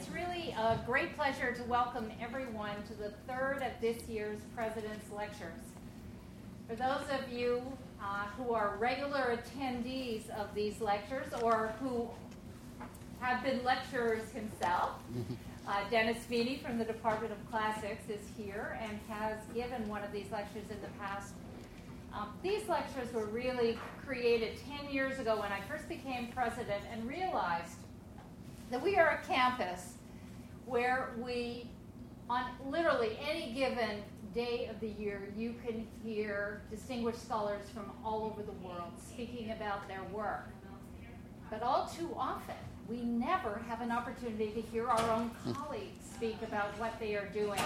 [0.00, 5.12] it's really a great pleasure to welcome everyone to the third of this year's President's
[5.14, 5.60] Lectures.
[6.66, 7.60] For those of you
[8.02, 12.08] uh, who are regular attendees of these lectures or who
[13.20, 14.92] have been lecturers himself,
[15.68, 20.12] uh, Dennis Feeney from the Department of Classics is here and has given one of
[20.12, 21.34] these lectures in the past.
[22.14, 27.06] Um, these lectures were really created 10 years ago when I first became president and
[27.06, 27.76] realized
[28.70, 29.94] that we are a campus
[30.66, 31.68] where we,
[32.28, 34.02] on literally any given
[34.32, 39.50] day of the year, you can hear distinguished scholars from all over the world speaking
[39.50, 40.48] about their work.
[41.50, 42.54] But all too often,
[42.88, 47.26] we never have an opportunity to hear our own colleagues speak about what they are
[47.26, 47.60] doing.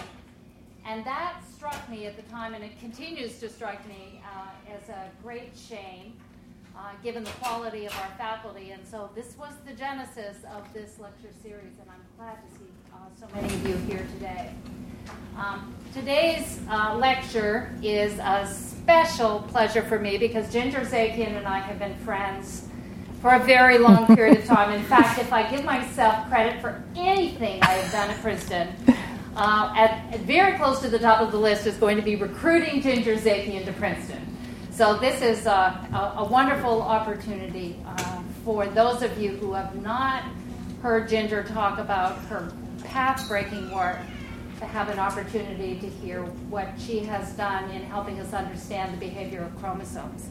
[0.86, 4.88] And that struck me at the time, and it continues to strike me uh, as
[4.88, 6.14] a great shame
[6.76, 8.70] uh, given the quality of our faculty.
[8.70, 12.70] And so this was the genesis of this lecture series, and I'm glad to see
[12.92, 14.54] uh, so many of you here today.
[15.36, 21.58] Um, today's uh, lecture is a special pleasure for me because Ginger Zakian and I
[21.58, 22.68] have been friends
[23.20, 24.72] for a very long period of time.
[24.72, 28.68] In fact, if I give myself credit for anything I have done at Princeton,
[29.36, 32.14] uh, at, at, very close to the top of the list is going to be
[32.16, 34.33] recruiting Ginger Zakian to Princeton.
[34.74, 39.80] So this is a, a, a wonderful opportunity uh, for those of you who have
[39.80, 40.24] not
[40.82, 43.98] heard Ginger talk about her path-breaking work
[44.58, 48.98] to have an opportunity to hear what she has done in helping us understand the
[48.98, 50.28] behavior of chromosomes.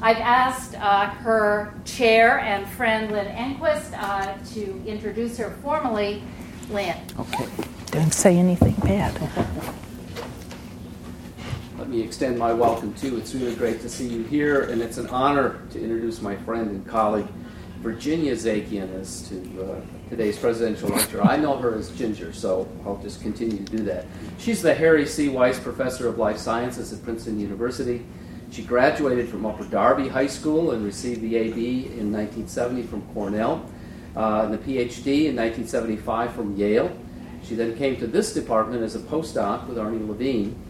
[0.00, 6.22] I've asked uh, her chair and friend Lynn Enquist uh, to introduce her formally.
[6.70, 6.96] Lynn.
[7.18, 7.48] Okay.
[7.86, 9.20] Don't say anything bad.
[11.82, 13.16] Let me extend my welcome too.
[13.16, 16.70] It's really great to see you here, and it's an honor to introduce my friend
[16.70, 17.26] and colleague,
[17.80, 21.20] Virginia Zakian, as to uh, today's presidential lecture.
[21.20, 24.06] I know her as Ginger, so I'll just continue to do that.
[24.38, 25.28] She's the Harry C.
[25.28, 28.06] Weiss Professor of Life Sciences at Princeton University.
[28.52, 33.68] She graduated from Upper Darby High School and received the AB in 1970 from Cornell,
[34.14, 36.96] uh, and the PhD in 1975 from Yale.
[37.42, 40.61] She then came to this department as a postdoc with Arnie Levine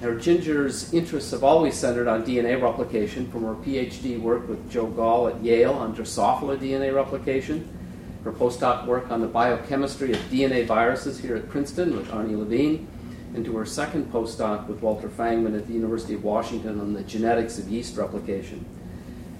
[0.00, 4.86] her Ginger's interests have always centered on DNA replication from her PhD work with Joe
[4.86, 7.68] Gall at Yale on Drosophila DNA replication,
[8.24, 12.88] her postdoc work on the biochemistry of DNA viruses here at Princeton with Arnie Levine,
[13.34, 17.02] and to her second postdoc with Walter Fangman at the University of Washington on the
[17.02, 18.64] genetics of yeast replication.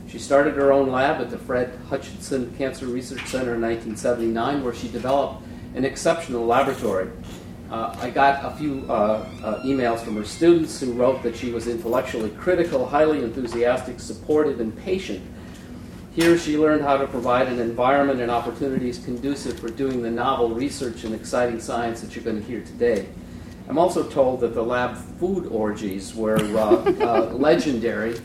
[0.09, 4.75] She started her own lab at the Fred Hutchinson Cancer Research Center in 1979, where
[4.75, 5.43] she developed
[5.75, 7.09] an exceptional laboratory
[7.71, 11.53] uh, I got a few uh, uh, emails from her students who wrote that she
[11.53, 15.23] was intellectually critical, highly enthusiastic, supportive, and patient.
[16.13, 20.51] Here, she learned how to provide an environment and opportunities conducive for doing the novel
[20.51, 23.09] research and exciting science that you're going to hear today.
[23.71, 28.19] I'm also told that the lab food orgies were uh, uh, legendary.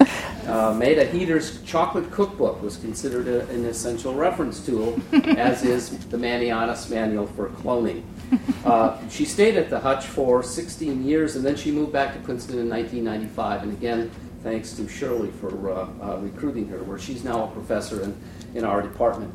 [0.48, 5.00] Uh, Maida Heatter's chocolate cookbook was considered a, an essential reference tool,
[5.38, 8.02] as is the Maniatis Manual for Cloning.
[8.66, 12.20] Uh, she stayed at the Hutch for 16 years, and then she moved back to
[12.22, 13.62] Princeton in 1995.
[13.62, 14.10] And again,
[14.42, 18.18] thanks to Shirley for uh, uh, recruiting her, where she's now a professor in,
[18.56, 19.32] in our department.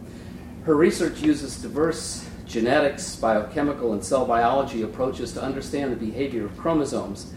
[0.65, 6.56] Her research uses diverse genetics, biochemical, and cell biology approaches to understand the behavior of
[6.59, 7.33] chromosomes.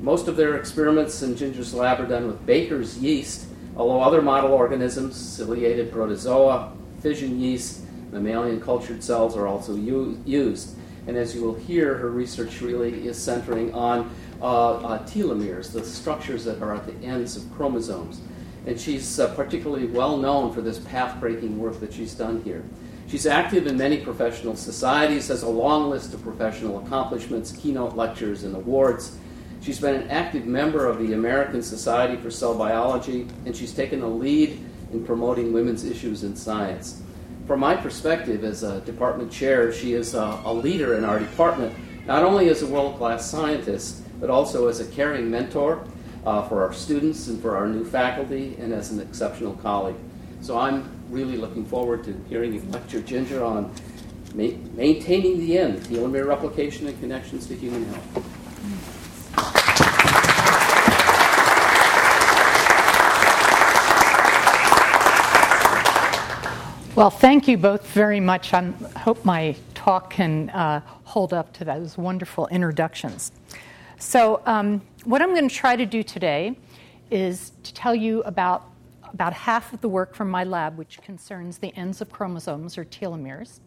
[0.00, 4.52] Most of their experiments in Ginger's lab are done with Baker's yeast, although other model
[4.52, 10.76] organisms, ciliated protozoa, fission yeast, mammalian cultured cells are also u- used.
[11.06, 14.10] And as you will hear, her research really is centering on
[14.40, 18.22] uh, uh, telomeres, the structures that are at the ends of chromosomes.
[18.66, 22.64] And she's uh, particularly well known for this path breaking work that she's done here.
[23.06, 28.44] She's active in many professional societies, has a long list of professional accomplishments, keynote lectures,
[28.44, 29.18] and awards.
[29.60, 34.02] She's been an active member of the American Society for Cell Biology, and she's taken
[34.02, 34.58] a lead
[34.92, 37.02] in promoting women's issues in science.
[37.46, 41.74] From my perspective as a department chair, she is a, a leader in our department,
[42.06, 45.86] not only as a world class scientist, but also as a caring mentor
[46.24, 49.96] uh, for our students and for our new faculty, and as an exceptional colleague.
[50.44, 53.74] So I'm really looking forward to hearing you lecture Ginger on
[54.34, 58.04] ma- maintaining the end, telomere replication and connections to human health.
[66.94, 68.52] Well, thank you both very much.
[68.52, 73.32] I hope my talk can uh, hold up to those wonderful introductions.
[73.98, 76.54] So, um, what I'm going to try to do today
[77.10, 78.73] is to tell you about
[79.14, 82.84] about half of the work from my lab, which concerns the ends of chromosomes or
[82.84, 83.60] telomeres.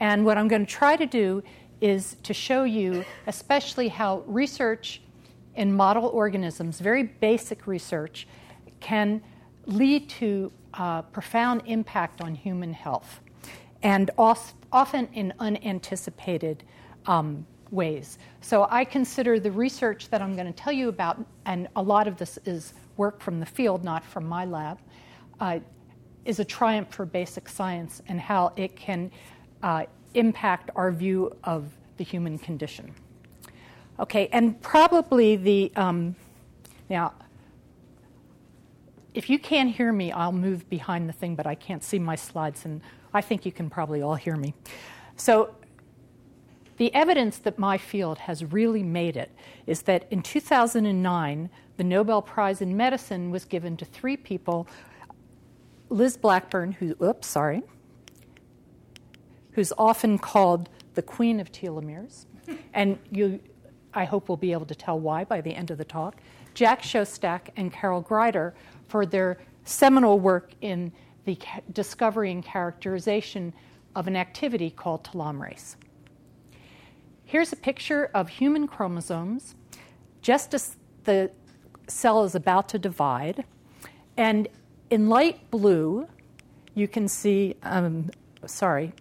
[0.00, 1.42] And what I'm going to try to do
[1.80, 5.02] is to show you, especially how research
[5.54, 8.26] in model organisms, very basic research,
[8.80, 9.22] can
[9.66, 13.20] lead to uh, profound impact on human health,
[13.82, 16.64] and often in unanticipated
[17.06, 18.18] um, ways.
[18.40, 22.08] So I consider the research that I'm going to tell you about, and a lot
[22.08, 24.78] of this is work from the field, not from my lab,
[25.40, 25.58] uh,
[26.24, 29.10] is a triumph for basic science and how it can
[29.62, 32.94] uh, impact our view of the human condition.
[33.98, 36.16] Okay, and probably the um,
[36.88, 37.14] now.
[39.14, 42.16] If you can't hear me, I'll move behind the thing, but I can't see my
[42.16, 42.80] slides, and
[43.12, 44.54] I think you can probably all hear me.
[45.14, 45.54] So,
[46.78, 49.30] the evidence that my field has really made it
[49.68, 54.66] is that in 2009, the Nobel Prize in Medicine was given to three people
[55.90, 57.62] Liz Blackburn, who, oops, sorry,
[59.52, 62.26] who's often called the queen of telomeres,
[62.72, 63.40] and you,
[63.92, 66.16] I hope, we'll be able to tell why by the end of the talk.
[66.54, 68.52] Jack Szostak and Carol Greider
[68.88, 70.92] for their seminal work in
[71.24, 71.38] the
[71.72, 73.52] discovery and characterization
[73.94, 75.76] of an activity called telomerase.
[77.24, 79.54] Here's a picture of human chromosomes
[80.20, 81.30] just as the
[81.88, 83.44] cell is about to divide.
[84.16, 84.48] And
[84.90, 86.06] in light blue,
[86.74, 88.10] you can see, um,
[88.46, 88.92] sorry,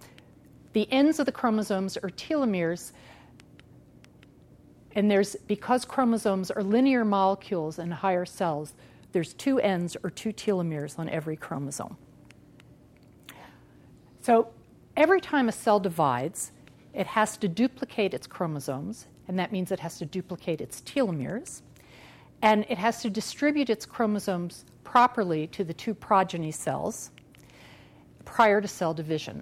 [0.74, 2.91] the ends of the chromosomes are telomeres.
[4.95, 8.74] And there's, because chromosomes are linear molecules in higher cells,
[9.12, 11.97] there's two ends or two telomeres on every chromosome.
[14.21, 14.50] So
[14.95, 16.51] every time a cell divides,
[16.94, 21.62] it has to duplicate its chromosomes, and that means it has to duplicate its telomeres,
[22.44, 27.10] and it has to distribute its chromosomes properly to the two progeny cells
[28.25, 29.42] prior to cell division.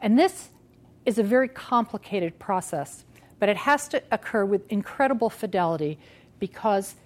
[0.00, 0.50] And this
[1.06, 3.04] is a very complicated process,
[3.38, 5.96] but it has to occur with incredible fidelity
[6.40, 6.96] because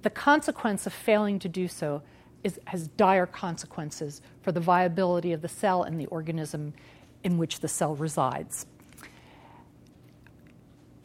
[0.00, 2.02] the consequence of failing to do so
[2.42, 6.72] is, has dire consequences for the viability of the cell and the organism
[7.22, 8.66] in which the cell resides.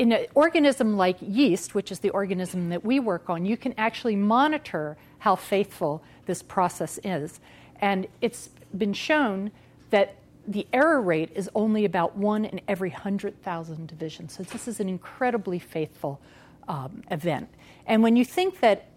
[0.01, 3.75] In an organism like yeast, which is the organism that we work on, you can
[3.77, 7.39] actually monitor how faithful this process is.
[7.79, 9.51] And it's been shown
[9.91, 10.15] that
[10.47, 14.33] the error rate is only about one in every 100,000 divisions.
[14.33, 16.19] So this is an incredibly faithful
[16.67, 17.49] um, event.
[17.85, 18.87] And when you think that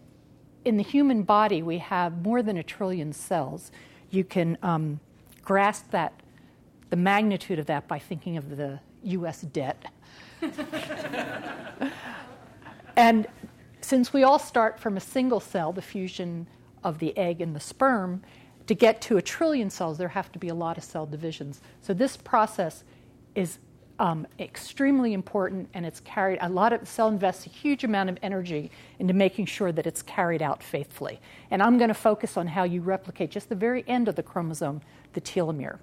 [0.64, 3.70] in the human body we have more than a trillion cells,
[4.10, 5.00] you can um,
[5.42, 6.14] grasp that,
[6.88, 9.84] the magnitude of that by thinking of the US debt.
[12.96, 13.26] and
[13.80, 16.46] since we all start from a single cell, the fusion
[16.82, 18.22] of the egg and the sperm,
[18.66, 21.60] to get to a trillion cells, there have to be a lot of cell divisions.
[21.82, 22.84] So this process
[23.34, 23.58] is
[23.98, 26.38] um, extremely important, and it's carried.
[26.40, 29.86] A lot of the cell invests a huge amount of energy into making sure that
[29.86, 31.20] it's carried out faithfully.
[31.50, 34.22] And I'm going to focus on how you replicate just the very end of the
[34.22, 34.80] chromosome,
[35.12, 35.78] the telomere.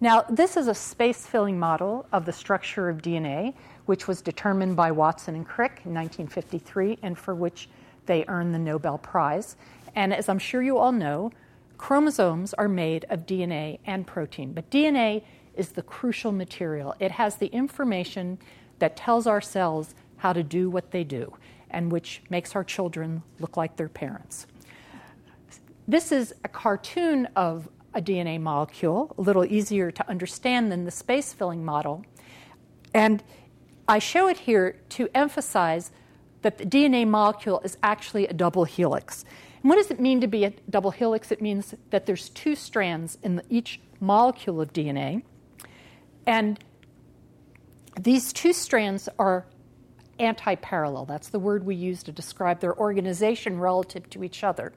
[0.00, 3.54] Now, this is a space filling model of the structure of DNA,
[3.86, 7.68] which was determined by Watson and Crick in 1953, and for which
[8.06, 9.56] they earned the Nobel Prize.
[9.94, 11.30] And as I'm sure you all know,
[11.78, 15.22] chromosomes are made of DNA and protein, but DNA
[15.54, 16.94] is the crucial material.
[16.98, 18.38] It has the information
[18.80, 21.32] that tells our cells how to do what they do,
[21.70, 24.46] and which makes our children look like their parents.
[25.86, 30.90] This is a cartoon of a DNA molecule, a little easier to understand than the
[30.90, 32.04] space filling model.
[32.92, 33.22] And
[33.86, 35.90] I show it here to emphasize
[36.42, 39.24] that the DNA molecule is actually a double helix.
[39.62, 41.32] And what does it mean to be a double helix?
[41.32, 45.22] It means that there's two strands in each molecule of DNA.
[46.26, 46.62] And
[48.00, 49.46] these two strands are
[50.18, 51.06] anti parallel.
[51.06, 54.72] That's the word we use to describe their organization relative to each other.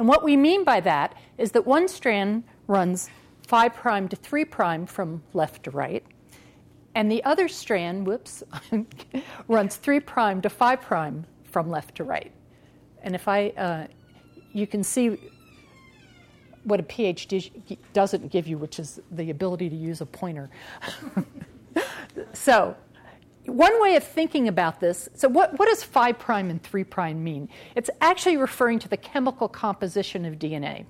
[0.00, 3.10] And what we mean by that is that one strand runs
[3.48, 6.02] 5 prime to 3 prime from left to right,
[6.94, 8.42] and the other strand, whoops,
[9.48, 12.32] runs 3 prime to 5 prime from left to right.
[13.02, 13.88] And if I, uh,
[14.54, 15.18] you can see
[16.64, 20.48] what a PhD doesn't give you, which is the ability to use a pointer.
[22.32, 22.74] so,
[23.50, 27.22] one way of thinking about this so what, what does 5 prime and 3 prime
[27.24, 27.48] mean?
[27.74, 30.84] It's actually referring to the chemical composition of dna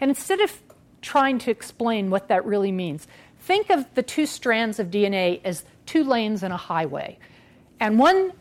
[0.00, 0.62] and instead of
[1.02, 3.06] trying to explain what that really means
[3.40, 7.18] think of the two strands of dna as two lanes in a highway.
[7.78, 8.32] And one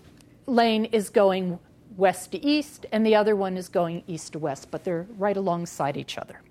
[0.45, 1.59] lane is going
[1.97, 5.37] west to east and the other one is going east to west but they're right
[5.37, 6.41] alongside each other.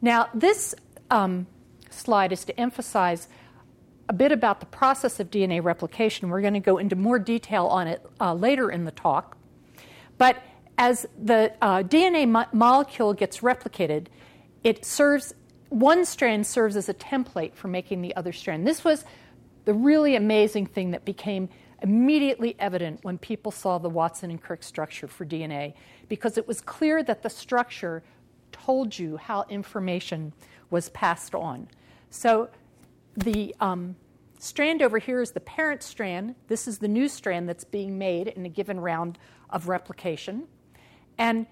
[0.00, 0.74] Now this
[1.10, 1.46] um,
[1.90, 3.28] slide is to emphasize
[4.08, 6.28] a bit about the process of DNA replication.
[6.28, 9.36] We're going to go into more detail on it uh, later in the talk.
[10.16, 10.42] But
[10.78, 14.06] as the uh, DNA mo- molecule gets replicated,
[14.64, 15.34] it serves
[15.68, 18.66] one strand serves as a template for making the other strand.
[18.66, 19.04] This was
[19.66, 21.48] the really amazing thing that became
[21.82, 25.74] immediately evident when people saw the Watson and Crick structure for DNA,
[26.08, 28.02] because it was clear that the structure
[28.50, 30.32] told you how information
[30.70, 31.68] was passed on.
[32.10, 32.48] So
[33.18, 33.96] the um,
[34.38, 36.34] strand over here is the parent strand.
[36.46, 39.18] This is the new strand that's being made in a given round
[39.50, 40.44] of replication.
[41.18, 41.46] And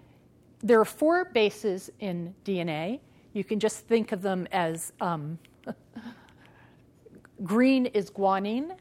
[0.61, 3.00] there are four bases in DNA.
[3.32, 5.38] You can just think of them as um,
[7.42, 8.76] green is guanine,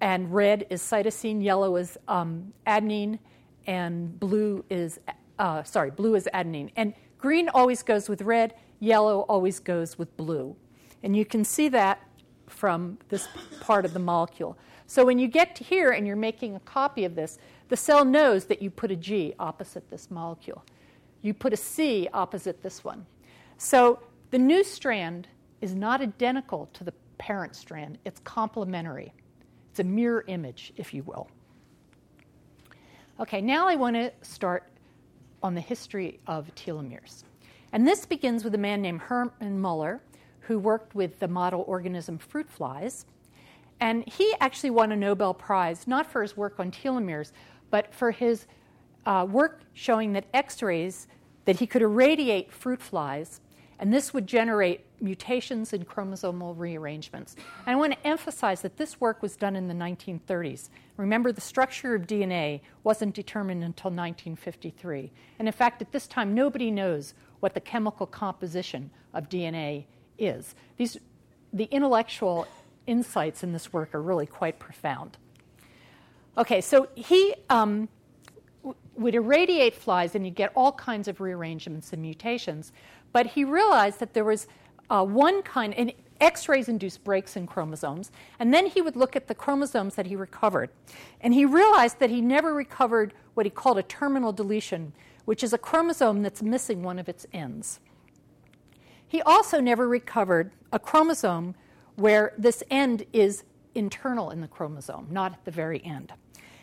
[0.00, 3.18] and red is cytosine, yellow is um, adenine,
[3.66, 4.98] and blue is
[5.38, 6.70] uh, sorry, blue is adenine.
[6.76, 10.56] And green always goes with red, yellow always goes with blue.
[11.02, 12.00] And you can see that
[12.46, 13.28] from this
[13.60, 14.56] part of the molecule.
[14.86, 18.04] So when you get to here and you're making a copy of this, the cell
[18.04, 20.64] knows that you put a G opposite this molecule.
[21.22, 23.06] You put a C opposite this one.
[23.56, 25.28] So the new strand
[25.60, 29.12] is not identical to the parent strand, it's complementary.
[29.70, 31.28] It's a mirror image, if you will.
[33.18, 34.68] Okay, now I want to start
[35.42, 37.24] on the history of telomeres.
[37.72, 40.00] And this begins with a man named Hermann Muller,
[40.46, 43.06] who worked with the model organism fruit flies.
[43.80, 47.32] And he actually won a Nobel Prize, not for his work on telomeres,
[47.70, 48.46] but for his
[49.04, 51.08] uh, work showing that X rays,
[51.44, 53.40] that he could irradiate fruit flies,
[53.78, 57.34] and this would generate mutations in chromosomal rearrangements.
[57.66, 60.70] And I want to emphasize that this work was done in the 1930s.
[60.96, 65.10] Remember, the structure of DNA wasn't determined until 1953.
[65.38, 69.84] And in fact, at this time, nobody knows what the chemical composition of DNA
[70.18, 70.54] is.
[70.76, 70.98] These,
[71.52, 72.46] the intellectual
[72.86, 75.16] insights in this work are really quite profound.
[76.36, 77.88] Okay, so he um,
[78.62, 82.72] w- would irradiate flies and you get all kinds of rearrangements and mutations,
[83.12, 84.48] but he realized that there was
[84.90, 89.16] uh, one kind, and X rays induce breaks in chromosomes, and then he would look
[89.16, 90.70] at the chromosomes that he recovered.
[91.20, 94.92] And he realized that he never recovered what he called a terminal deletion,
[95.24, 97.80] which is a chromosome that's missing one of its ends.
[99.14, 101.54] He also never recovered a chromosome
[101.94, 106.12] where this end is internal in the chromosome, not at the very end.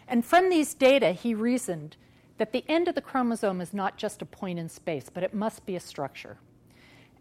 [0.05, 1.96] And from these data, he reasoned
[2.39, 5.34] that the end of the chromosome is not just a point in space, but it
[5.34, 6.39] must be a structure.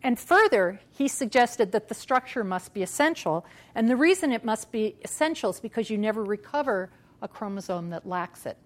[0.03, 3.47] And further, he suggested that the structure must be essential.
[3.77, 6.91] And the reason it must be essential is because you never recover
[7.23, 8.57] a chromosome that lacks it.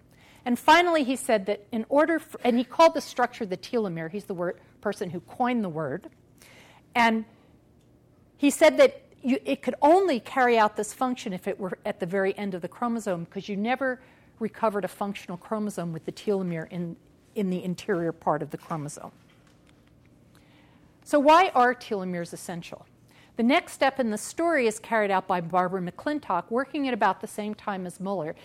[0.45, 4.09] And finally, he said that in order, for, and he called the structure the telomere,
[4.09, 6.09] he's the word, person who coined the word.
[6.95, 7.25] And
[8.37, 11.99] he said that you, it could only carry out this function if it were at
[11.99, 13.99] the very end of the chromosome because you never
[14.39, 16.95] recovered a functional chromosome with the telomere in,
[17.35, 19.11] in the interior part of the chromosome.
[21.03, 22.85] So, why are telomeres essential?
[23.37, 27.19] The next step in the story is carried out by Barbara McClintock, working at about
[27.19, 28.35] the same time as Muller.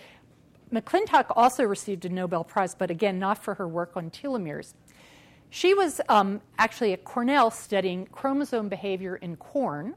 [0.73, 4.73] McClintock also received a Nobel Prize, but again, not for her work on telomeres.
[5.53, 9.95] She was um, actually at Cornell studying chromosome behavior in corn.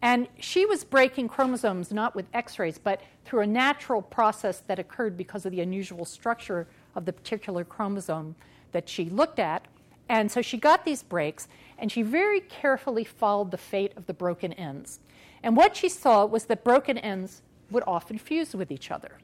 [0.00, 4.78] And she was breaking chromosomes not with x rays, but through a natural process that
[4.78, 8.34] occurred because of the unusual structure of the particular chromosome
[8.72, 9.68] that she looked at.
[10.08, 11.46] And so she got these breaks,
[11.78, 15.00] and she very carefully followed the fate of the broken ends.
[15.42, 19.18] And what she saw was that broken ends would often fuse with each other.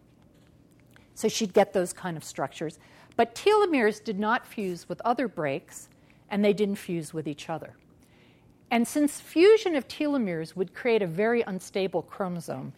[1.14, 2.78] So she'd get those kind of structures.
[3.16, 5.88] But telomeres did not fuse with other breaks,
[6.30, 7.74] and they didn't fuse with each other.
[8.70, 12.72] And since fusion of telomeres would create a very unstable chromosome,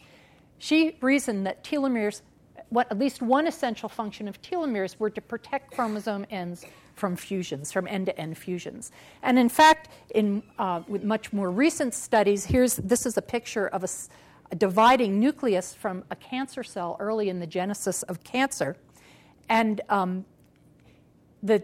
[0.57, 2.21] she reasoned that telomeres,
[2.69, 7.71] what at least one essential function of telomeres, were to protect chromosome ends from fusions,
[7.71, 8.91] from end-to-end fusions.
[9.21, 13.67] And in fact, in uh, with much more recent studies, here's this is a picture
[13.67, 13.89] of a,
[14.51, 18.75] a dividing nucleus from a cancer cell early in the genesis of cancer.
[19.49, 20.25] And um,
[21.41, 21.63] the,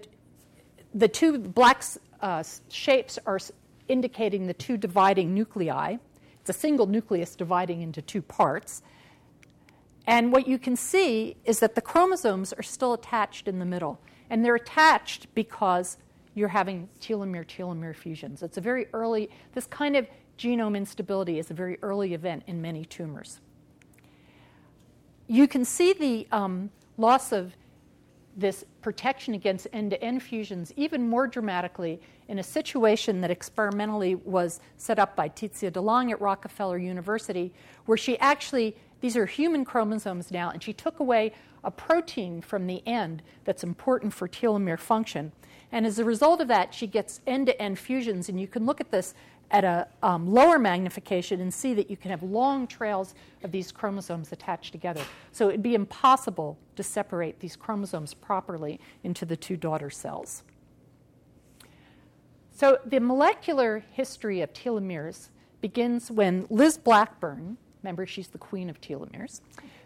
[0.93, 1.83] the two black
[2.21, 3.39] uh, shapes are
[3.87, 5.97] indicating the two dividing nuclei.
[6.41, 8.81] It's a single nucleus dividing into two parts.
[10.05, 13.99] And what you can see is that the chromosomes are still attached in the middle.
[14.29, 15.97] And they're attached because
[16.35, 18.43] you're having telomere telomere fusions.
[18.43, 20.07] It's a very early, this kind of
[20.37, 23.39] genome instability is a very early event in many tumors.
[25.27, 27.53] You can see the um, loss of
[28.39, 34.15] this protection against end to end fusions even more dramatically in a situation that experimentally
[34.15, 37.53] was set up by Titia de Lange at Rockefeller University,
[37.85, 42.67] where she actually, these are human chromosomes now, and she took away a protein from
[42.67, 45.31] the end that's important for telomere function.
[45.71, 48.65] And as a result of that, she gets end to end fusions, and you can
[48.65, 49.13] look at this
[49.51, 53.71] at a um, lower magnification and see that you can have long trails of these
[53.71, 55.01] chromosomes attached together.
[55.31, 60.43] So it'd be impossible to separate these chromosomes properly into the two daughter cells.
[62.51, 65.29] So the molecular history of telomeres
[65.61, 69.41] begins when Liz Blackburn, remember she's the queen of telomeres,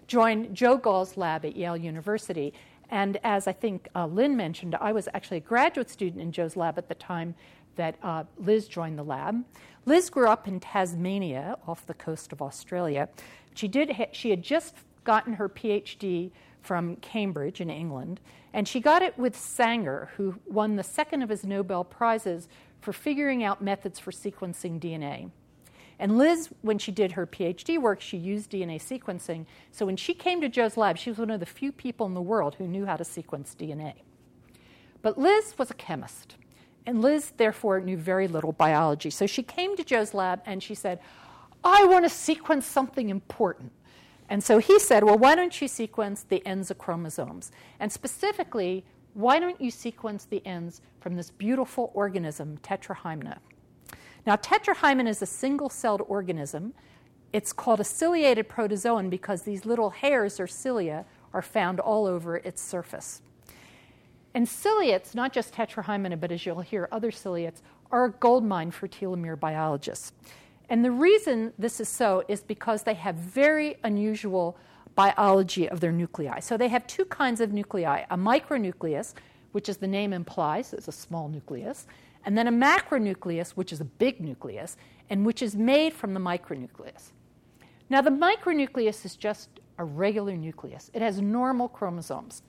[0.08, 2.54] joined Joe Gall's lab at Yale University.
[2.90, 6.56] And as I think uh, Lynn mentioned, I was actually a graduate student in Joe's
[6.56, 7.36] lab at the time
[7.76, 9.44] that uh, Liz joined the lab.
[9.86, 13.10] Liz grew up in Tasmania, off the coast of Australia.
[13.54, 18.22] She, did ha- she had just gotten her PhD from Cambridge in England,
[18.54, 22.48] and she got it with Sanger, who won the second of his Nobel Prizes
[22.80, 25.32] for figuring out methods for sequencing DNA.
[26.00, 29.46] And Liz, when she did her PhD work, she used DNA sequencing.
[29.72, 32.14] So when she came to Joe's lab, she was one of the few people in
[32.14, 33.94] the world who knew how to sequence DNA.
[35.02, 36.36] But Liz was a chemist.
[36.86, 39.10] And Liz, therefore, knew very little biology.
[39.10, 41.00] So she came to Joe's lab and she said,
[41.64, 43.72] I want to sequence something important.
[44.30, 47.52] And so he said, Well, why don't you sequence the ends of chromosomes?
[47.80, 53.38] And specifically, why don't you sequence the ends from this beautiful organism, Tetrahymena?
[54.26, 56.74] Now, Tetrahymena is a single celled organism.
[57.32, 62.38] It's called a ciliated protozoan because these little hairs or cilia are found all over
[62.38, 63.22] its surface.
[64.34, 67.62] And ciliates, not just tetrahymena, but as you'll hear, other ciliates,
[67.92, 70.14] are a goldmine for telomere biologists.
[70.70, 74.58] And the reason this is so is because they have very unusual
[74.96, 76.40] biology of their nuclei.
[76.40, 79.14] So they have two kinds of nuclei a micronucleus,
[79.52, 81.86] which, as the name implies, is a small nucleus,
[82.26, 84.78] and then a macronucleus, which is a big nucleus,
[85.10, 87.12] and which is made from the micronucleus.
[87.90, 92.42] Now, the micronucleus is just a regular nucleus, it has normal chromosomes.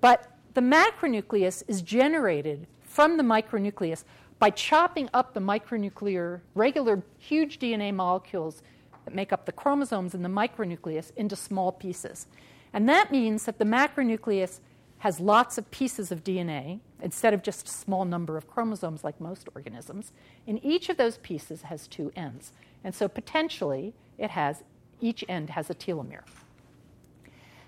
[0.00, 4.02] But the macronucleus is generated from the micronucleus
[4.40, 8.60] by chopping up the micronuclear, regular huge DNA molecules
[9.04, 12.26] that make up the chromosomes in the micronucleus into small pieces.
[12.72, 14.58] And that means that the macronucleus
[14.98, 19.20] has lots of pieces of DNA instead of just a small number of chromosomes like
[19.20, 20.10] most organisms.
[20.44, 22.50] And each of those pieces has two ends.
[22.82, 24.64] And so potentially it has,
[25.00, 26.24] each end has a telomere.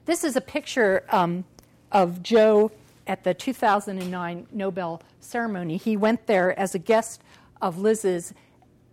[0.07, 1.45] This is a picture um,
[1.93, 2.73] of Joe
[3.11, 5.77] at the 2009 Nobel ceremony.
[5.77, 7.23] He went there as a guest
[7.61, 8.33] of Liz's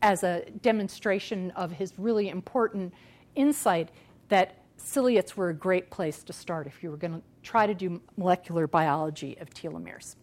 [0.02, 2.96] as a demonstration of his really important
[3.36, 3.90] insight
[4.30, 7.76] that ciliates were a great place to start if you were going to try to
[7.76, 10.16] do molecular biology of telomeres.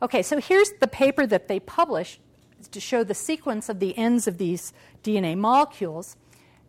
[0.00, 2.20] Okay, so here's the paper that they published
[2.70, 6.16] to show the sequence of the ends of these DNA molecules.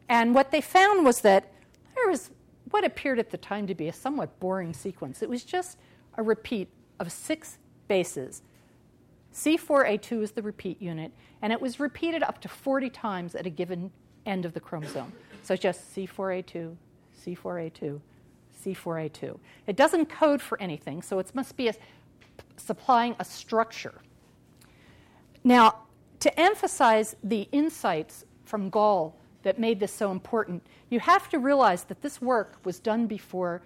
[0.10, 1.54] And what they found was that
[1.94, 2.32] there was
[2.72, 5.22] what appeared at the time to be a somewhat boring sequence.
[5.22, 5.78] It was just
[6.18, 8.42] a repeat of six bases.
[9.34, 13.50] C4A2 is the repeat unit, and it was repeated up to 40 times at a
[13.50, 13.92] given
[14.26, 15.12] end of the chromosome.
[15.44, 16.76] So just C4A2,
[17.24, 18.00] C4A2,
[18.64, 19.38] C4A2.
[19.68, 21.74] It doesn't code for anything, so it must be a,
[22.58, 23.96] supplying a structure.
[25.44, 25.84] Now,
[26.22, 29.16] to emphasize the insights from Gall
[29.46, 33.62] that made this so important, you have to realize that this work was done before.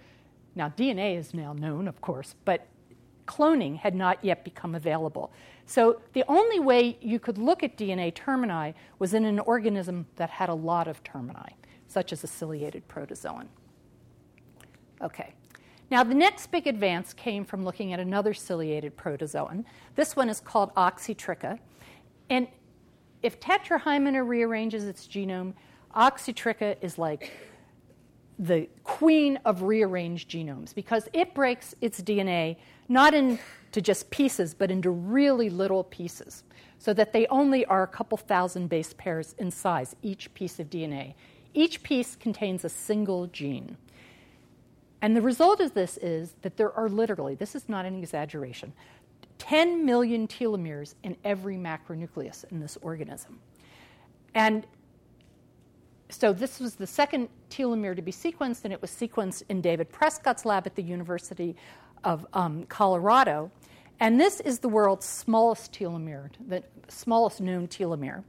[0.54, 2.66] Now, DNA is now known, of course, but
[3.26, 5.32] cloning had not yet become available.
[5.64, 10.28] So, the only way you could look at DNA termini was in an organism that
[10.28, 11.56] had a lot of termini,
[11.88, 13.46] such as a ciliated protozoan.
[15.00, 15.32] Okay.
[15.90, 19.64] Now, the next big advance came from looking at another ciliated protozoan.
[19.94, 21.58] This one is called Oxytricha.
[22.28, 22.48] And
[23.22, 25.54] if Tetrahymena rearranges its genome,
[25.94, 27.32] Oxytricha is like
[28.38, 32.56] the queen of rearranged genomes because it breaks its DNA
[32.88, 36.42] not into just pieces, but into really little pieces,
[36.78, 40.68] so that they only are a couple thousand base pairs in size, each piece of
[40.68, 41.14] DNA.
[41.54, 43.76] Each piece contains a single gene.
[45.02, 48.72] And the result of this is that there are literally, this is not an exaggeration,
[49.38, 53.38] 10 million telomeres in every macronucleus in this organism.
[54.34, 54.66] And
[56.10, 59.90] so this was the second telomere to be sequenced, and it was sequenced in David
[59.90, 61.56] Prescott's lab at the University
[62.04, 63.50] of um, Colorado.
[64.00, 68.24] And this is the world's smallest telomere, the smallest known telomere.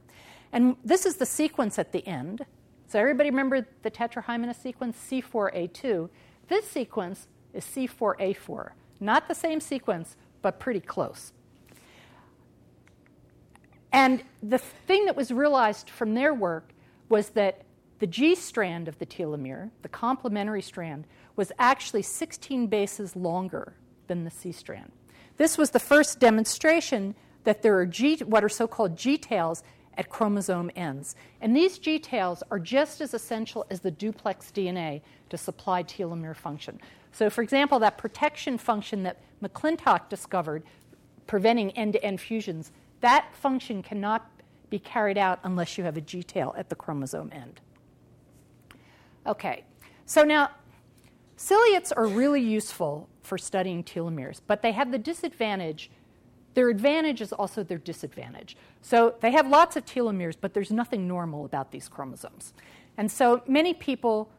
[0.52, 2.44] And this is the sequence at the end.
[2.88, 6.10] So everybody remember the tetrahymena sequence, C4A2.
[6.48, 8.72] This sequence is C4A4.
[9.00, 11.32] Not the same sequence, but pretty close.
[13.92, 16.72] And the thing that was realized from their work
[17.08, 17.62] was that
[18.02, 23.74] the G strand of the telomere, the complementary strand, was actually 16 bases longer
[24.08, 24.90] than the C strand.
[25.36, 29.62] This was the first demonstration that there are G, what are so called G tails
[29.96, 31.14] at chromosome ends.
[31.40, 36.34] And these G tails are just as essential as the duplex DNA to supply telomere
[36.34, 36.80] function.
[37.12, 40.64] So, for example, that protection function that McClintock discovered,
[41.28, 44.28] preventing end to end fusions, that function cannot
[44.70, 47.60] be carried out unless you have a G tail at the chromosome end.
[49.26, 49.64] Okay,
[50.04, 50.50] so now
[51.36, 55.90] ciliates are really useful for studying telomeres, but they have the disadvantage.
[56.54, 58.56] Their advantage is also their disadvantage.
[58.80, 62.52] So they have lots of telomeres, but there's nothing normal about these chromosomes.
[62.96, 64.30] And so many people,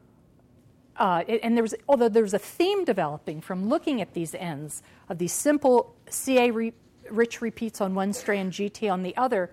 [0.97, 4.83] uh, and there was, although there was a theme developing from looking at these ends
[5.09, 6.73] of these simple CA re-
[7.09, 9.49] rich repeats on one strand, GT on the other,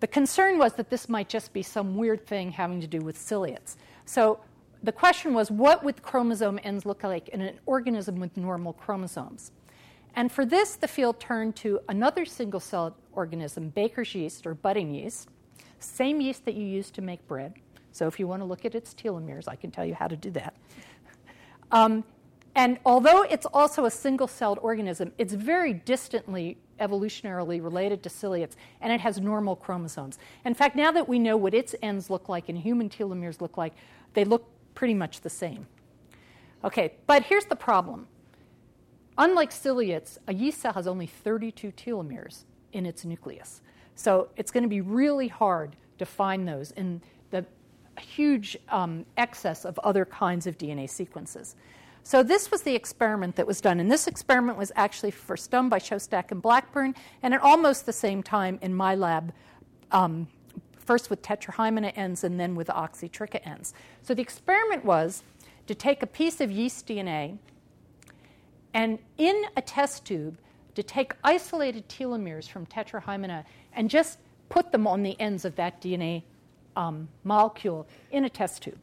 [0.00, 3.16] the concern was that this might just be some weird thing having to do with
[3.16, 3.76] ciliates.
[4.04, 4.40] So
[4.82, 9.52] the question was what would chromosome ends look like in an organism with normal chromosomes?
[10.14, 14.94] And for this, the field turned to another single celled organism, Baker's yeast or budding
[14.94, 15.28] yeast,
[15.80, 17.54] same yeast that you use to make bread.
[17.92, 20.16] So if you want to look at its telomeres, I can tell you how to
[20.16, 20.54] do that.
[21.72, 22.04] Um,
[22.54, 28.56] and although it's also a single celled organism, it's very distantly evolutionarily related to ciliates,
[28.80, 30.18] and it has normal chromosomes.
[30.44, 33.56] In fact, now that we know what its ends look like and human telomeres look
[33.56, 33.74] like,
[34.14, 35.66] they look pretty much the same.
[36.64, 38.06] Okay, but here's the problem.
[39.18, 43.60] Unlike ciliates, a yeast cell has only 32 telomeres in its nucleus.
[43.94, 47.00] So it's going to be really hard to find those in
[47.30, 47.44] the
[48.00, 51.54] huge um, excess of other kinds of DNA sequences.
[52.02, 55.68] So this was the experiment that was done, and this experiment was actually first done
[55.68, 59.32] by Szostak and Blackburn, and at almost the same time in my lab,
[59.90, 60.28] um,
[60.84, 63.74] first with tetrahymena ends and then with oxytricha ends.
[64.02, 65.22] So the experiment was
[65.66, 67.38] to take a piece of yeast DNA
[68.72, 70.38] and in a test tube
[70.74, 74.18] to take isolated telomeres from tetrahymena and just
[74.48, 76.22] put them on the ends of that DNA
[76.76, 78.78] um, molecule in a test tube.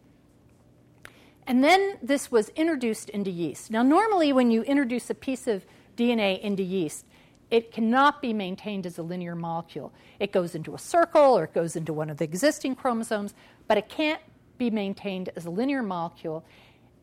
[1.46, 3.72] And then this was introduced into yeast.
[3.72, 5.66] Now, normally, when you introduce a piece of
[5.98, 7.06] DNA into yeast,
[7.52, 9.92] it cannot be maintained as a linear molecule.
[10.20, 13.34] It goes into a circle or it goes into one of the existing chromosomes,
[13.68, 14.22] but it can't
[14.58, 16.46] be maintained as a linear molecule.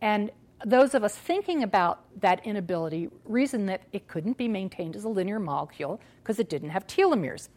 [0.00, 0.30] And
[0.64, 5.08] those of us thinking about that inability reason that it couldn't be maintained as a
[5.08, 7.48] linear molecule because it didn't have telomeres.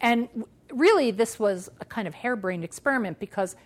[0.00, 0.28] And
[0.72, 3.56] really, this was a kind of harebrained experiment because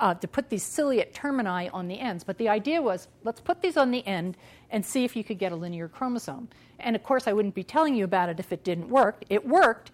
[0.00, 2.24] uh, to put these ciliate termini on the ends.
[2.24, 4.36] But the idea was let's put these on the end
[4.70, 6.48] and see if you could get a linear chromosome.
[6.80, 9.22] And of course, I wouldn't be telling you about it if it didn't work.
[9.28, 9.92] It worked,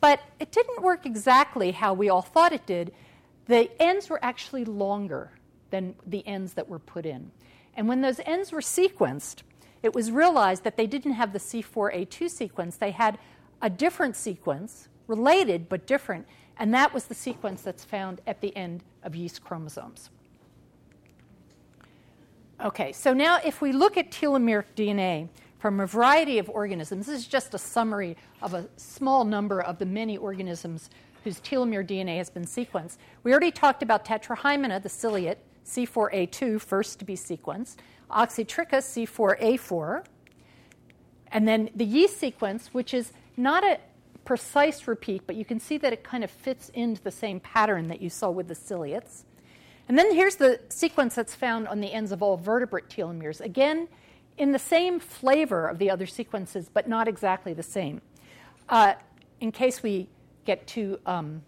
[0.00, 2.92] but it didn't work exactly how we all thought it did.
[3.46, 5.30] The ends were actually longer
[5.70, 7.30] than the ends that were put in.
[7.76, 9.42] And when those ends were sequenced,
[9.82, 13.18] it was realized that they didn't have the C4A2 sequence, they had
[13.60, 16.26] a different sequence, related but different,
[16.58, 20.10] and that was the sequence that's found at the end of yeast chromosomes.
[22.64, 27.18] Okay, so now if we look at telomeric DNA from a variety of organisms, this
[27.18, 30.90] is just a summary of a small number of the many organisms
[31.24, 32.98] whose telomere DNA has been sequenced.
[33.22, 37.76] We already talked about tetrahymena, the ciliate, C4A2, first to be sequenced,
[38.10, 40.04] oxytricha, C4A4,
[41.32, 43.78] and then the yeast sequence, which is not a
[44.24, 47.88] precise repeat, but you can see that it kind of fits into the same pattern
[47.88, 49.24] that you saw with the ciliates.
[49.88, 53.40] And then here's the sequence that's found on the ends of all vertebrate telomeres.
[53.40, 53.88] Again,
[54.38, 58.00] in the same flavor of the other sequences, but not exactly the same.
[58.68, 58.94] Uh,
[59.40, 60.08] in case we
[60.44, 61.42] get to, um,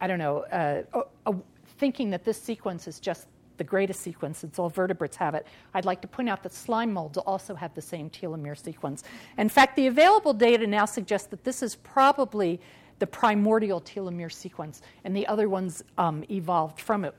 [0.00, 0.82] I don't know, uh,
[1.26, 1.32] uh
[1.78, 3.26] thinking that this sequence is just
[3.56, 5.46] the greatest sequence since all vertebrates have it.
[5.74, 9.04] I'd like to point out that slime molds also have the same telomere sequence.
[9.38, 12.60] In fact, the available data now suggests that this is probably
[12.98, 17.14] the primordial telomere sequence, and the other ones um, evolved from it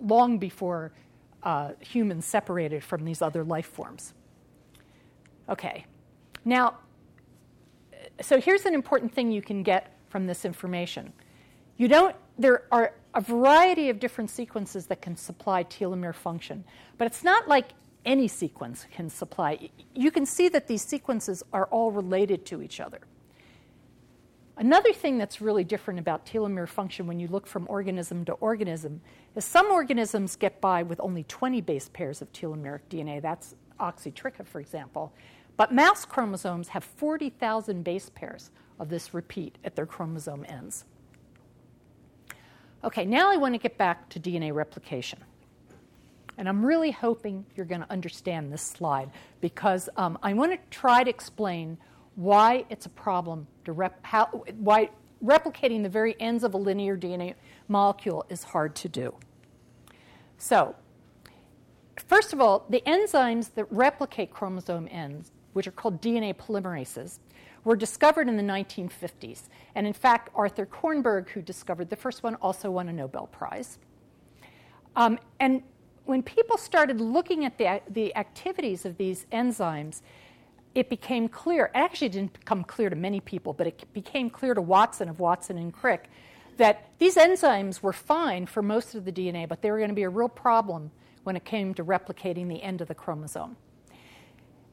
[0.00, 0.92] long before
[1.42, 4.14] uh, humans separated from these other life forms.
[5.48, 5.84] Okay,
[6.44, 6.78] now,
[8.20, 11.12] so here's an important thing you can get from this information.
[11.80, 16.62] You don't, there are a variety of different sequences that can supply telomere function.
[16.98, 17.70] But it's not like
[18.04, 19.70] any sequence can supply.
[19.94, 22.98] You can see that these sequences are all related to each other.
[24.58, 29.00] Another thing that's really different about telomere function when you look from organism to organism
[29.34, 33.22] is some organisms get by with only 20 base pairs of telomeric DNA.
[33.22, 35.14] That's Oxytricha, for example.
[35.56, 40.84] But mouse chromosomes have 40,000 base pairs of this repeat at their chromosome ends.
[42.82, 45.18] Okay, now I want to get back to DNA replication.
[46.38, 49.10] And I'm really hoping you're going to understand this slide
[49.42, 51.76] because um, I want to try to explain
[52.14, 54.88] why it's a problem to rep- how, why
[55.22, 57.34] replicating the very ends of a linear DNA
[57.68, 59.14] molecule is hard to do.
[60.38, 60.74] So,
[62.06, 67.18] first of all, the enzymes that replicate chromosome ends, which are called DNA polymerases,
[67.64, 69.48] were discovered in the 1950s.
[69.74, 73.78] And in fact, Arthur Kornberg, who discovered the first one, also won a Nobel Prize.
[74.96, 75.62] Um, and
[76.04, 80.02] when people started looking at the, the activities of these enzymes,
[80.74, 84.54] it became clear, it actually didn't become clear to many people, but it became clear
[84.54, 86.08] to Watson of Watson and Crick
[86.56, 89.94] that these enzymes were fine for most of the DNA, but they were going to
[89.94, 90.90] be a real problem
[91.24, 93.56] when it came to replicating the end of the chromosome.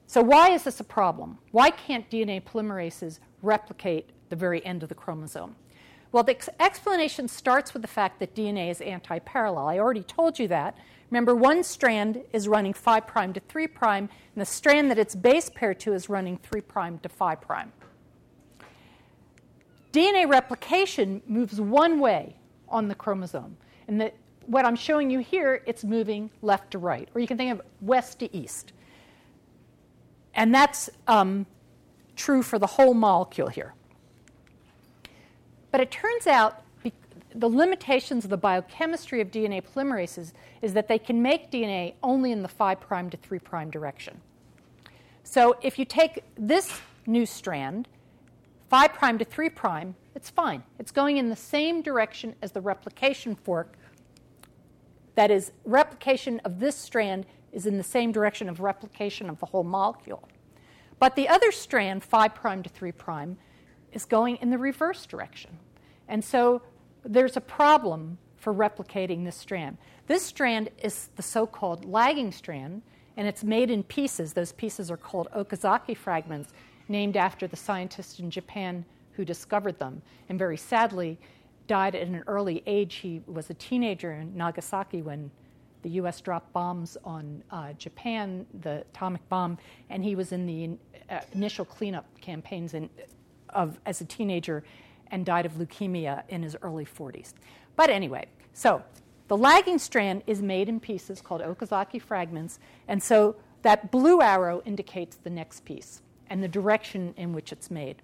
[0.08, 1.38] So, why is this a problem?
[1.52, 5.56] Why can't DNA polymerases replicate the very end of the chromosome?
[6.12, 9.68] Well, the ex- explanation starts with the fact that DNA is anti parallel.
[9.68, 10.78] I already told you that
[11.10, 15.80] Remember, one strand is running 5' to 3', and the strand that it's base paired
[15.82, 17.72] to is running 3' to 5'.
[19.94, 22.36] DNA replication moves one way
[22.68, 23.56] on the chromosome.
[23.88, 24.12] And the,
[24.46, 27.62] what I'm showing you here, it's moving left to right, or you can think of
[27.80, 28.74] west to east.
[30.38, 31.48] And that's um,
[32.16, 33.74] true for the whole molecule here.
[35.72, 36.64] But it turns out
[37.36, 42.32] the limitations of the biochemistry of DNA polymerases is that they can make DNA only
[42.32, 44.22] in the 5' to 3' direction.
[45.24, 47.88] So if you take this new strand,
[48.70, 50.64] 5' to 3', it's fine.
[50.80, 53.74] It's going in the same direction as the replication fork.
[55.16, 57.26] That is, replication of this strand
[57.58, 60.30] is in the same direction of replication of the whole molecule.
[61.00, 63.36] But the other strand, 5' to 3',
[63.92, 65.58] is going in the reverse direction.
[66.08, 66.62] And so
[67.04, 69.80] there's a problem for replicating this strand.
[70.06, 72.84] This strand is the so called lagging strand,
[73.18, 74.34] and it's made in pieces.
[74.34, 76.54] Those pieces are called Okazaki fragments,
[76.88, 80.04] named after the scientist in Japan who discovered them.
[80.30, 81.18] And very sadly,
[81.66, 82.96] died at an early age.
[82.96, 85.32] He was a teenager in Nagasaki when
[85.82, 86.22] the U.S.
[86.22, 89.58] dropped bombs on uh, Japan, the atomic bomb,
[89.90, 90.72] and he was in the
[91.10, 92.90] uh, initial cleanup campaigns in,
[93.50, 94.64] of, as a teenager
[95.12, 97.34] and died of leukemia in his early 40s.
[97.76, 98.84] But anyway, so
[99.28, 104.62] the lagging strand is made in pieces called Okazaki fragments, and so that blue arrow
[104.66, 108.02] indicates the next piece and the direction in which it's made.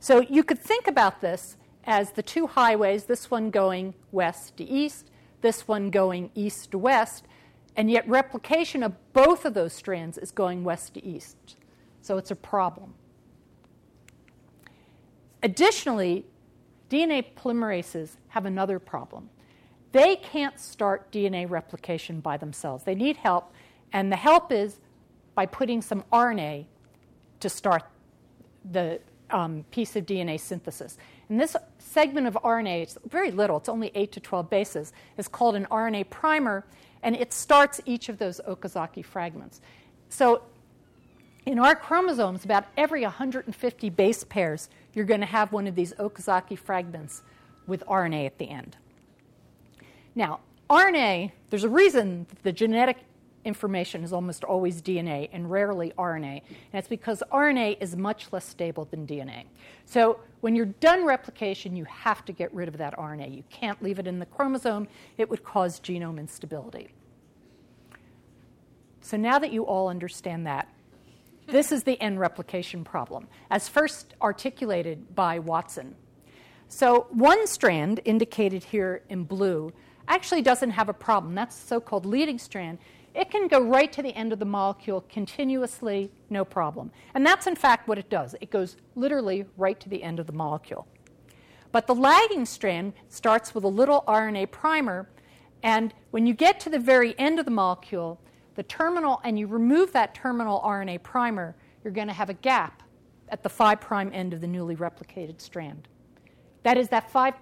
[0.00, 4.64] So you could think about this as the two highways, this one going west to
[4.64, 5.10] east,
[5.40, 7.26] this one going east to west,
[7.76, 11.56] and yet replication of both of those strands is going west to east.
[12.02, 12.94] So it's a problem.
[15.42, 16.26] Additionally,
[16.90, 19.30] DNA polymerases have another problem.
[19.92, 22.84] They can't start DNA replication by themselves.
[22.84, 23.52] They need help,
[23.92, 24.80] and the help is
[25.34, 26.66] by putting some RNA
[27.40, 27.84] to start
[28.70, 29.00] the
[29.30, 30.98] um, piece of DNA synthesis.
[31.30, 35.28] And this segment of RNA, it's very little, it's only 8 to 12 bases, is
[35.28, 36.64] called an RNA primer,
[37.04, 39.60] and it starts each of those Okazaki fragments.
[40.08, 40.42] So
[41.46, 45.94] in our chromosomes, about every 150 base pairs, you're going to have one of these
[45.94, 47.22] Okazaki fragments
[47.68, 48.76] with RNA at the end.
[50.16, 52.98] Now, RNA, there's a reason the genetic
[53.44, 58.44] information is almost always DNA and rarely RNA, and it's because RNA is much less
[58.44, 59.44] stable than DNA.
[59.86, 63.34] So when you're done replication, you have to get rid of that RNA.
[63.34, 66.88] You can't leave it in the chromosome, it would cause genome instability.
[69.02, 70.68] So now that you all understand that,
[71.46, 75.96] this is the end replication problem, as first articulated by Watson.
[76.68, 79.72] So, one strand, indicated here in blue,
[80.06, 81.34] actually doesn't have a problem.
[81.34, 82.78] That's the so called leading strand.
[83.14, 86.92] It can go right to the end of the molecule continuously, no problem.
[87.14, 88.36] And that's in fact what it does.
[88.40, 90.86] It goes literally right to the end of the molecule.
[91.72, 95.08] But the lagging strand starts with a little RNA primer,
[95.62, 98.20] and when you get to the very end of the molecule,
[98.54, 102.82] the terminal, and you remove that terminal RNA primer, you're going to have a gap
[103.28, 105.86] at the 5' end of the newly replicated strand.
[106.62, 107.34] That is, that 5'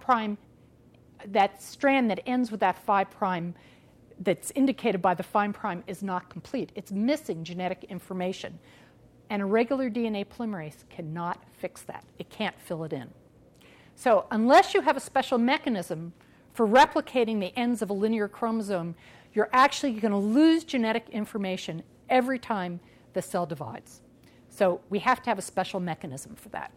[1.27, 3.11] that strand that ends with that 5'
[4.21, 6.73] that's indicated by the 5 prime is not complete.
[6.75, 8.59] It's missing genetic information.
[9.31, 13.11] And a regular DNA polymerase cannot fix that, it can't fill it in.
[13.95, 16.13] So, unless you have a special mechanism
[16.55, 18.95] for replicating the ends of a linear chromosome,
[19.35, 22.81] you're actually going to lose genetic information every time
[23.13, 24.01] the cell divides.
[24.51, 26.73] So, we have to have a special mechanism for that.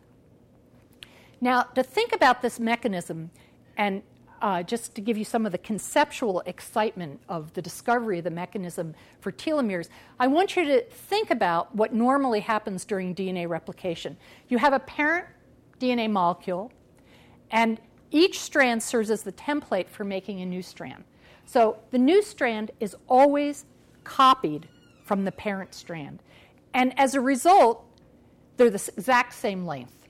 [1.40, 3.32] Now, to think about this mechanism,
[3.78, 4.04] and
[4.42, 8.32] uh, just to give you some of the conceptual excitement of the discovery of the
[8.32, 14.18] mechanism for telomeres, I want you to think about what normally happens during DNA replication.
[14.50, 15.28] You have a parent
[15.80, 16.72] DNA molecule,
[17.52, 17.80] and
[18.12, 21.04] each strand serves as the template for making a new strand.
[21.46, 23.66] So the new strand is always
[24.04, 24.68] copied
[25.04, 26.22] from the parent strand.
[26.74, 27.84] And as a result,
[28.58, 30.01] they're the exact same length.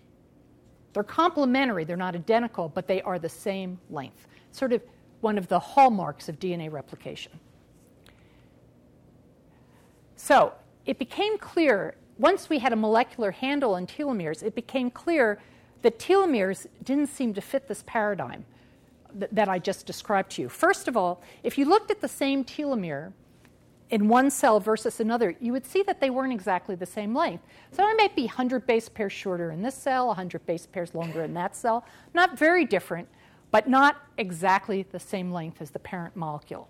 [0.93, 4.27] They're complementary, they're not identical, but they are the same length.
[4.51, 4.82] Sort of
[5.21, 7.32] one of the hallmarks of DNA replication.
[10.15, 10.54] So
[10.86, 15.39] it became clear, once we had a molecular handle on telomeres, it became clear
[15.82, 18.45] that telomeres didn't seem to fit this paradigm
[19.15, 20.49] that, that I just described to you.
[20.49, 23.13] First of all, if you looked at the same telomere
[23.91, 27.43] in one cell versus another, you would see that they weren't exactly the same length.
[27.73, 31.23] So it might be 100 base pairs shorter in this cell, 100 base pairs longer
[31.23, 31.86] in that cell.
[32.13, 33.10] Not very different,
[33.51, 36.69] but not exactly the same length as the parent molecule.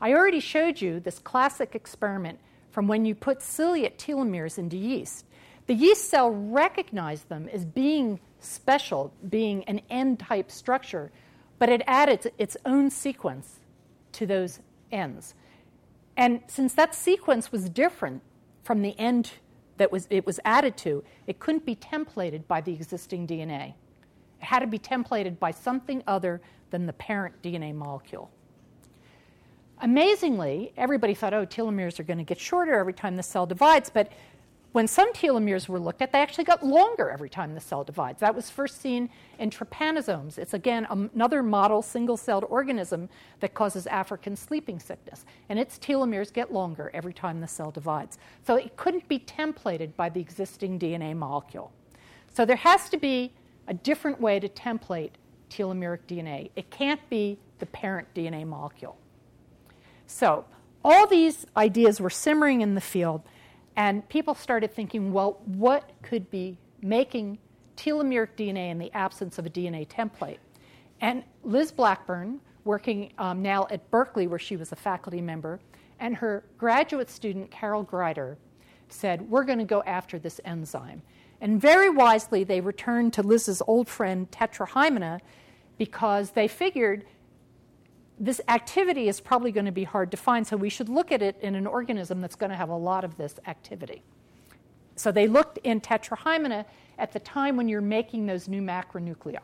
[0.00, 5.26] I already showed you this classic experiment from when you put ciliate telomeres into yeast.
[5.66, 11.12] The yeast cell recognized them as being special, being an end type structure,
[11.58, 13.60] but it added its own sequence
[14.12, 14.60] to those
[14.90, 15.34] ends.
[16.20, 18.22] And since that sequence was different
[18.62, 19.32] from the end
[19.78, 23.72] that was, it was added to, it couldn't be templated by the existing DNA.
[24.38, 28.30] It had to be templated by something other than the parent DNA molecule.
[29.80, 33.88] Amazingly, everybody thought, oh, telomeres are going to get shorter every time the cell divides,
[33.88, 34.12] but
[34.72, 38.20] when some telomeres were looked at, they actually got longer every time the cell divides.
[38.20, 40.38] That was first seen in trypanosomes.
[40.38, 43.08] It's again another model single celled organism
[43.40, 45.24] that causes African sleeping sickness.
[45.48, 48.18] And its telomeres get longer every time the cell divides.
[48.46, 51.72] So it couldn't be templated by the existing DNA molecule.
[52.32, 53.32] So there has to be
[53.66, 55.10] a different way to template
[55.50, 56.50] telomeric DNA.
[56.54, 58.96] It can't be the parent DNA molecule.
[60.06, 60.44] So
[60.84, 63.22] all these ideas were simmering in the field.
[63.80, 67.38] And people started thinking, well, what could be making
[67.78, 70.36] telomeric DNA in the absence of a DNA template?
[71.00, 75.60] And Liz Blackburn, working um, now at Berkeley, where she was a faculty member,
[75.98, 78.36] and her graduate student, Carol Greider,
[78.90, 81.00] said, We're going to go after this enzyme.
[81.40, 85.20] And very wisely, they returned to Liz's old friend, tetrahymena,
[85.78, 87.06] because they figured
[88.20, 91.22] this activity is probably going to be hard to find, so we should look at
[91.22, 94.02] it in an organism that's going to have a lot of this activity.
[94.94, 96.66] So they looked in tetrahymena
[96.98, 99.38] at the time when you're making those new macronuclei.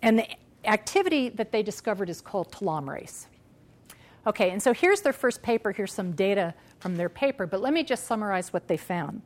[0.00, 0.26] And the
[0.64, 3.26] activity that they discovered is called telomerase.
[4.28, 5.72] Okay, and so here's their first paper.
[5.72, 9.22] Here's some data from their paper, but let me just summarize what they found.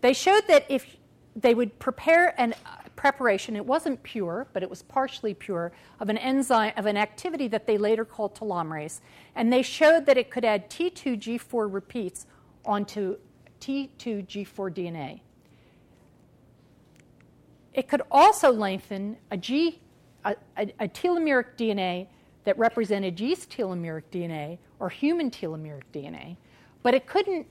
[0.00, 0.96] They showed that if
[1.34, 2.54] they would prepare an
[2.96, 3.54] preparation.
[3.54, 7.66] It wasn't pure, but it was partially pure of an enzyme of an activity that
[7.66, 9.00] they later called telomerase,
[9.34, 12.26] and they showed that it could add T2G4 repeats
[12.64, 13.18] onto
[13.60, 15.20] T2G4 DNA.
[17.74, 19.80] It could also lengthen a G,
[20.24, 22.08] a, a, a telomeric DNA
[22.44, 26.36] that represented yeast telomeric DNA or human telomeric DNA,
[26.82, 27.46] but it couldn't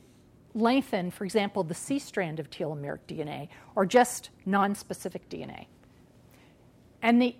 [0.56, 5.68] lengthen, for example, the C strand of telomeric DNA or just nonspecific DNA.
[7.02, 7.36] And the,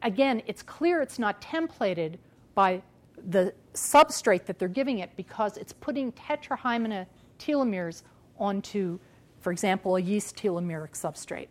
[0.00, 2.16] again, it's clear it's not templated
[2.54, 2.80] by
[3.28, 7.06] the substrate that they're giving it because it's putting tetrahymena
[7.38, 8.02] telomeres
[8.38, 8.98] onto,
[9.40, 11.48] for example, a yeast telomeric substrate.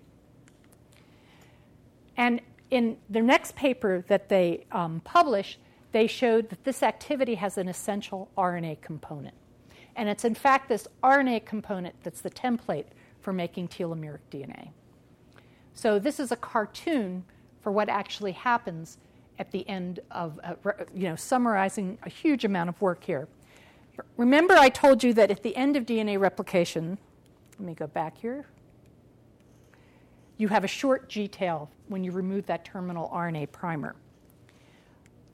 [2.17, 5.59] And in the next paper that they um, published,
[5.91, 9.35] they showed that this activity has an essential RNA component.
[9.95, 12.85] And it's in fact this RNA component that's the template
[13.19, 14.69] for making telomeric DNA.
[15.73, 17.23] So this is a cartoon
[17.61, 18.97] for what actually happens
[19.39, 20.55] at the end of, uh,
[20.93, 23.27] you know, summarizing a huge amount of work here.
[24.17, 26.97] Remember, I told you that at the end of DNA replication,
[27.59, 28.45] let me go back here,
[30.37, 33.95] you have a short G tail when you remove that terminal RNA primer.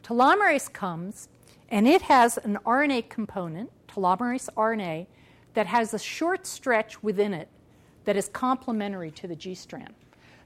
[0.03, 1.29] Telomerase comes,
[1.69, 5.07] and it has an RNA component telomerase RNA
[5.53, 7.49] that has a short stretch within it
[8.05, 9.93] that is complementary to the G strand.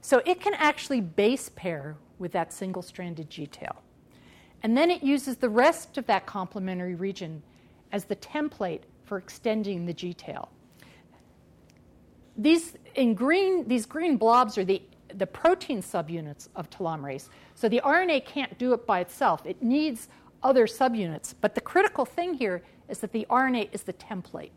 [0.00, 3.82] So it can actually base pair with that single stranded G tail.
[4.62, 7.42] And then it uses the rest of that complementary region
[7.92, 10.48] as the template for extending the G tail.
[12.36, 14.82] these in green, these green blobs are the,
[15.14, 17.28] the protein subunits of telomerase.
[17.54, 19.44] So the RNA can't do it by itself.
[19.44, 20.08] It needs
[20.42, 21.34] other subunits.
[21.40, 22.62] But the critical thing here
[22.92, 24.50] is that the RNA is the template.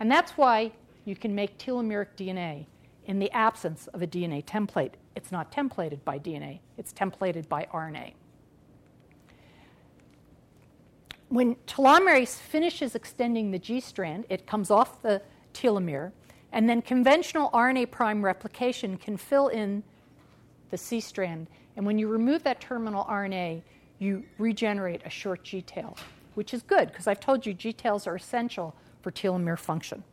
[0.00, 0.72] And that's why
[1.04, 2.66] you can make telomeric DNA
[3.06, 4.92] in the absence of a DNA template.
[5.14, 8.12] It's not templated by DNA, it's templated by RNA.
[11.28, 15.22] When telomerase finishes extending the G strand, it comes off the
[15.54, 16.12] telomere,
[16.52, 19.82] and then conventional RNA prime replication can fill in
[20.70, 21.46] the C strand.
[21.76, 23.62] And when you remove that terminal RNA,
[23.98, 25.96] you regenerate a short G tail,
[26.36, 30.04] which is good because I've told you G tails are essential for telomere function.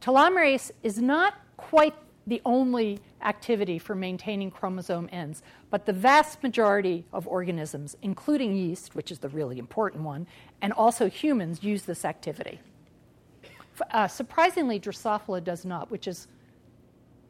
[0.00, 1.94] Telomerase is not quite
[2.26, 8.94] the only activity for maintaining chromosome ends, but the vast majority of organisms, including yeast,
[8.94, 10.26] which is the really important one,
[10.60, 12.60] and also humans, use this activity.
[13.92, 16.28] Uh, surprisingly, Drosophila does not, which is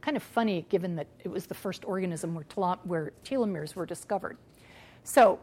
[0.00, 3.86] kind of funny given that it was the first organism where, telom- where telomeres were
[3.86, 4.36] discovered.
[5.04, 5.38] So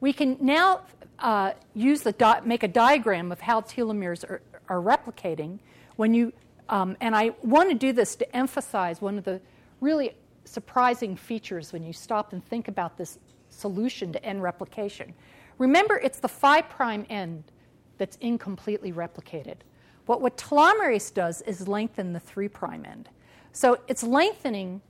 [0.00, 0.80] we can now
[1.18, 5.58] uh, use the make a diagram of how telomeres are, are replicating
[5.96, 6.32] when you
[6.68, 9.40] um, and I want to do this to emphasize one of the
[9.80, 15.12] really surprising features when you stop and think about this solution to end replication.
[15.58, 17.42] Remember, it's the 5' end
[17.98, 19.56] that's incompletely replicated.
[20.06, 22.48] What telomerase does is lengthen the 3'
[22.84, 23.08] end.
[23.52, 24.80] So it's lengthening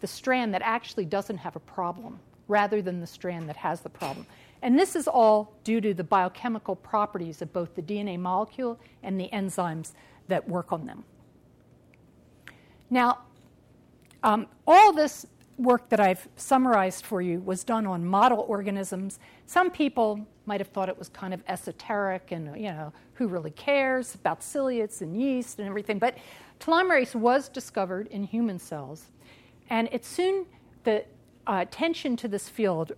[0.00, 3.88] the strand that actually doesn't have a problem rather than the strand that has the
[3.88, 4.26] problem.
[4.62, 9.20] And this is all due to the biochemical properties of both the DNA molecule and
[9.20, 9.92] the enzymes
[10.28, 11.04] that work on them.
[12.90, 13.18] Now,
[14.22, 15.26] um, all this
[15.58, 19.18] work that I've summarized for you was done on model organisms.
[19.46, 23.50] Some people might have thought it was kind of esoteric and, you know, who really
[23.50, 25.98] cares about ciliates and yeast and everything.
[25.98, 26.16] But
[26.60, 29.06] telomerase was discovered in human cells.
[29.68, 30.46] And it soon,
[30.84, 31.04] the
[31.46, 32.92] uh, attention to this field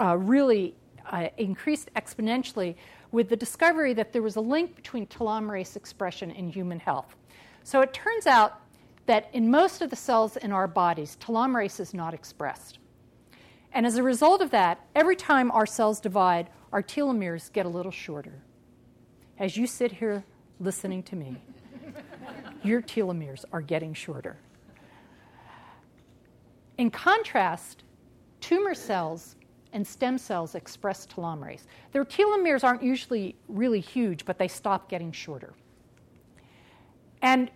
[0.00, 0.74] uh, really
[1.10, 2.76] uh, increased exponentially
[3.12, 7.16] with the discovery that there was a link between telomerase expression and human health.
[7.64, 8.60] So it turns out
[9.06, 12.78] that in most of the cells in our bodies, telomerase is not expressed.
[13.72, 17.68] And as a result of that, every time our cells divide, our telomeres get a
[17.68, 18.42] little shorter.
[19.38, 20.24] As you sit here
[20.58, 21.36] listening to me,
[22.62, 24.36] your telomeres are getting shorter.
[26.78, 27.84] In contrast,
[28.40, 29.36] tumor cells
[29.72, 31.64] and stem cells express telomerase.
[31.92, 35.54] Their telomeres aren't usually really huge, but they stop getting shorter.
[37.22, 37.50] And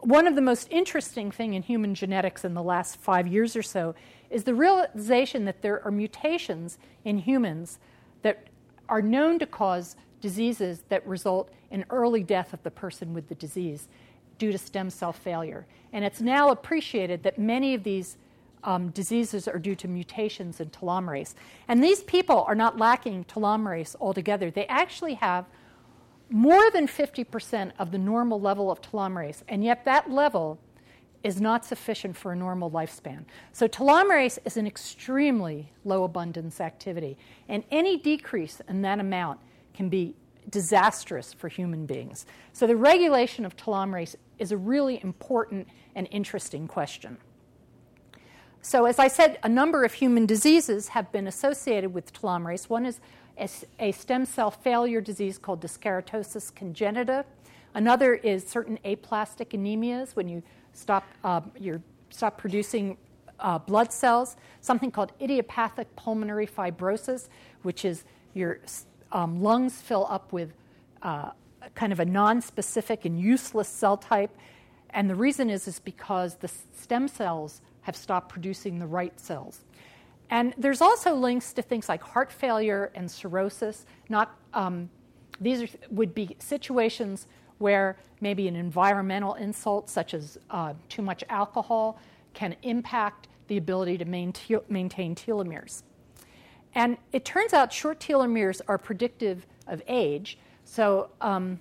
[0.00, 3.62] one of the most interesting thing in human genetics in the last five years or
[3.62, 3.94] so
[4.30, 7.78] is the realization that there are mutations in humans
[8.22, 8.48] that
[8.88, 13.34] are known to cause diseases that result in early death of the person with the
[13.34, 13.88] disease
[14.38, 15.66] due to stem cell failure.
[15.92, 18.16] And it's now appreciated that many of these
[18.64, 21.34] um, diseases are due to mutations in telomerase.
[21.68, 24.50] And these people are not lacking telomerase altogether.
[24.50, 25.46] They actually have
[26.30, 30.58] more than 50% of the normal level of telomerase, and yet that level
[31.22, 33.24] is not sufficient for a normal lifespan.
[33.52, 37.16] So, telomerase is an extremely low abundance activity,
[37.48, 39.40] and any decrease in that amount
[39.72, 40.14] can be
[40.50, 42.26] disastrous for human beings.
[42.52, 47.16] So, the regulation of telomerase is a really important and interesting question.
[48.64, 52.70] So, as I said, a number of human diseases have been associated with telomerase.
[52.70, 52.98] One is
[53.78, 57.26] a, stem cell failure disease called dyskeratosis congenita.
[57.74, 60.42] Another is certain aplastic anemias when you
[60.72, 62.96] stop, uh, you stop producing
[63.38, 64.34] uh, blood cells.
[64.62, 67.28] Something called idiopathic pulmonary fibrosis,
[67.64, 68.60] which is your
[69.12, 70.54] um, lungs fill up with
[71.02, 71.32] uh,
[71.74, 74.34] kind of a non-specific and useless cell type.
[74.88, 79.64] And the reason is, is because the stem cells have stopped producing the right cells.
[80.30, 83.86] And there's also links to things like heart failure and cirrhosis.
[84.08, 84.90] Not, um,
[85.40, 87.26] these are, would be situations
[87.58, 92.00] where maybe an environmental insult, such as uh, too much alcohol,
[92.32, 95.82] can impact the ability to maintain telomeres.
[96.74, 100.38] And it turns out short telomeres are predictive of age.
[100.64, 101.60] So, um,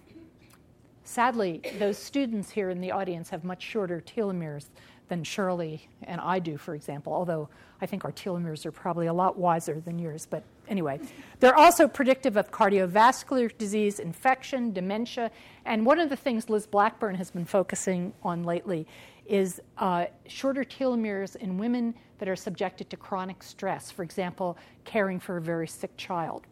[1.04, 4.70] sadly, those students here in the audience have much shorter telomeres
[5.14, 7.48] than Shirley and I do, for example, although
[7.80, 10.26] I think our telomeres are probably a lot wiser than yours.
[10.28, 11.00] But anyway,
[11.40, 15.30] they're also predictive of cardiovascular disease, infection, dementia.
[15.66, 18.88] And one of the things Liz Blackburn has been focusing on lately
[19.28, 25.20] is uh, shorter telomeres in women that are subjected to chronic stress, for example, caring
[25.20, 26.48] for a very sick child.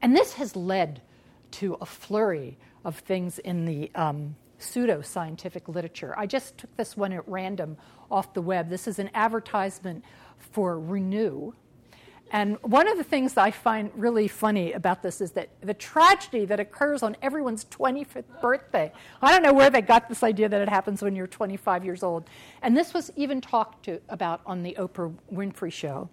[0.00, 1.02] And this has led
[1.52, 6.14] to a flurry of things in the um, pseudo-scientific literature.
[6.16, 7.76] I just took this one at random
[8.10, 8.68] off the web.
[8.68, 10.04] This is an advertisement
[10.38, 11.52] for Renew,
[12.32, 16.46] and one of the things I find really funny about this is that the tragedy
[16.46, 18.90] that occurs on everyone's 25th birthday.
[19.20, 22.02] I don't know where they got this idea that it happens when you're 25 years
[22.02, 22.24] old.
[22.62, 26.08] And this was even talked to about on the Oprah Winfrey Show.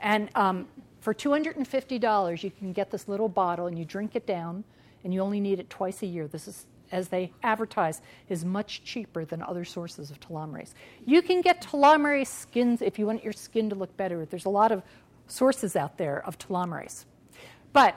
[0.00, 0.68] And um,
[1.00, 4.64] for $250, you can get this little bottle and you drink it down,
[5.04, 6.28] and you only need it twice a year.
[6.28, 10.72] This is as they advertise, is much cheaper than other sources of telomerase.
[11.04, 14.24] You can get telomerase skins if you want your skin to look better.
[14.24, 14.82] There's a lot of
[15.26, 17.04] sources out there of telomerase.
[17.72, 17.96] But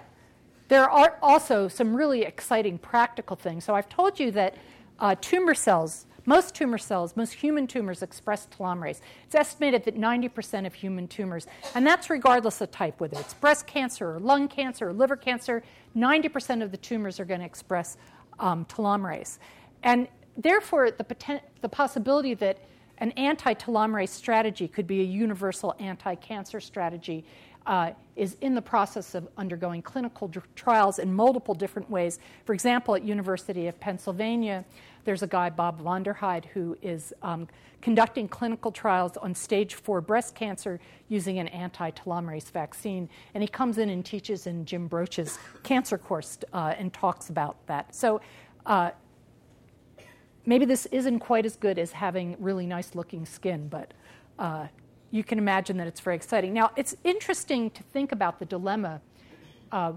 [0.67, 3.65] there are also some really exciting practical things.
[3.65, 4.55] So I've told you that
[4.99, 9.01] uh, tumor cells, most tumor cells, most human tumors express telomerase.
[9.25, 13.67] It's estimated that 90% of human tumors, and that's regardless of type, whether it's breast
[13.67, 15.63] cancer or lung cancer or liver cancer,
[15.95, 17.97] 90% of the tumors are going to express
[18.39, 19.37] um, telomerase.
[19.83, 20.07] And
[20.37, 22.59] therefore, the, poten- the possibility that
[22.97, 27.25] an anti telomerase strategy could be a universal anti cancer strategy.
[27.67, 32.17] Uh, is in the process of undergoing clinical trials in multiple different ways.
[32.43, 34.65] For example, at University of Pennsylvania,
[35.03, 37.47] there's a guy, Bob Vonderheide, who is um,
[37.81, 40.79] conducting clinical trials on stage four breast cancer
[41.09, 43.09] using an anti-telomerase vaccine.
[43.33, 47.65] And he comes in and teaches in Jim Broach's cancer course uh, and talks about
[47.67, 47.93] that.
[47.95, 48.21] So
[48.65, 48.91] uh,
[50.45, 53.93] maybe this isn't quite as good as having really nice looking skin, but
[54.37, 54.67] uh,
[55.09, 56.53] you can imagine that it's very exciting.
[56.53, 59.01] Now, it's interesting to think about the dilemma
[59.71, 59.93] uh,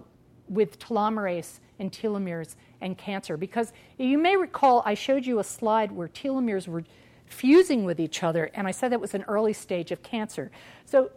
[0.49, 5.91] with telomerase and telomeres and cancer because you may recall I showed you a slide
[5.91, 6.85] where telomeres were
[7.27, 10.51] fusing with each other, and I said that was an early stage of cancer.
[10.85, 11.11] So,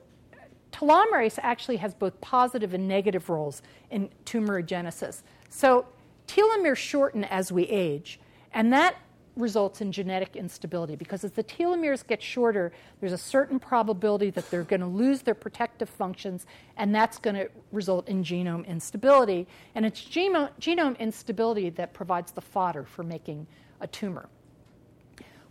[0.71, 3.61] telomerase actually has both positive and negative roles
[3.91, 5.21] in tumorigenesis.
[5.49, 5.85] So,
[6.27, 8.19] telomeres shorten as we age,
[8.53, 8.95] and that
[9.37, 14.49] results in genetic instability because as the telomeres get shorter, there's a certain probability that
[14.49, 19.47] they're going to lose their protective functions, and that's going to result in genome instability.
[19.75, 23.47] And it's genome, genome instability that provides the fodder for making
[23.79, 24.27] a tumor.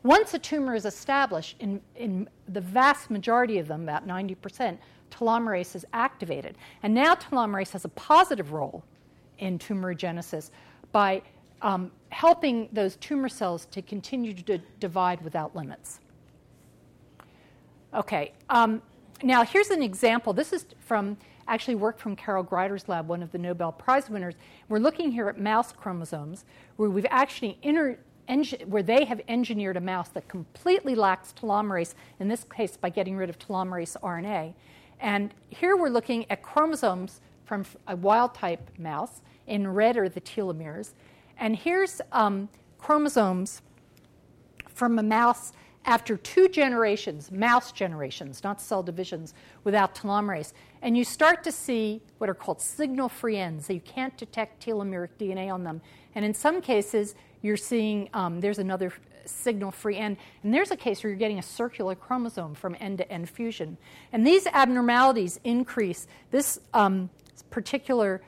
[0.02, 4.78] Once a tumor is established, in, in the vast majority of them, about 90%,
[5.10, 6.56] telomerase is activated.
[6.82, 8.84] And now telomerase has a positive role
[9.38, 10.50] in tumorigenesis
[10.92, 11.22] by
[11.62, 16.00] um, helping those tumor cells to continue to divide without limits.
[17.94, 18.82] Okay, um,
[19.22, 20.32] now here's an example.
[20.32, 21.16] This is from
[21.48, 24.34] actually work from Carol Greider's lab, one of the Nobel Prize winners.
[24.68, 26.44] We're looking here at mouse chromosomes,
[26.76, 27.98] where we've actually inter-
[28.66, 33.16] where they have engineered a mouse that completely lacks telomerase, in this case by getting
[33.16, 34.52] rid of telomerase RNA.
[35.00, 39.22] And here we're looking at chromosomes from a wild type mouse.
[39.46, 40.92] In red are the telomeres.
[41.38, 43.62] And here's um, chromosomes
[44.74, 45.52] from a mouse
[45.86, 50.52] after two generations, mouse generations, not cell divisions, without telomerase.
[50.82, 53.66] And you start to see what are called signal free ends.
[53.66, 55.80] So you can't detect telomeric DNA on them.
[56.14, 58.92] And in some cases, you're seeing um, there's another
[59.24, 60.16] signal free end.
[60.42, 63.76] And there's a case where you're getting a circular chromosome from end to end fusion.
[64.12, 66.08] And these abnormalities increase.
[66.30, 67.10] This um,
[67.50, 68.22] particular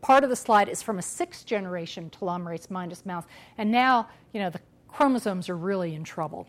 [0.00, 3.24] part of the slide is from a sixth generation telomerase minus mouse.
[3.58, 6.46] And now, you know, the chromosomes are really in trouble.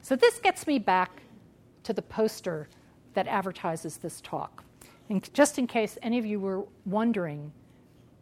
[0.00, 1.22] So this gets me back
[1.82, 2.68] to the poster
[3.14, 4.64] that advertises this talk.
[5.08, 7.52] And just in case any of you were wondering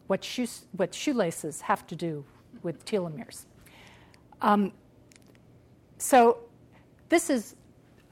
[0.07, 2.25] what, shoes, what shoelaces have to do
[2.63, 3.47] with telomeres.
[4.43, 4.73] Um,
[5.99, 6.39] so
[7.09, 7.57] this is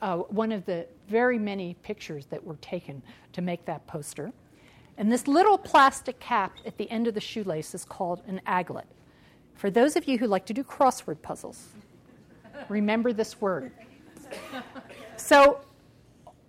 [0.00, 3.02] uh, one of the very many pictures that were taken
[3.32, 4.32] to make that poster.
[4.98, 8.84] And this little plastic cap at the end of the shoelace is called an aglet.
[9.54, 11.68] For those of you who like to do crossword puzzles,
[12.68, 13.72] remember this word.
[15.16, 15.60] So,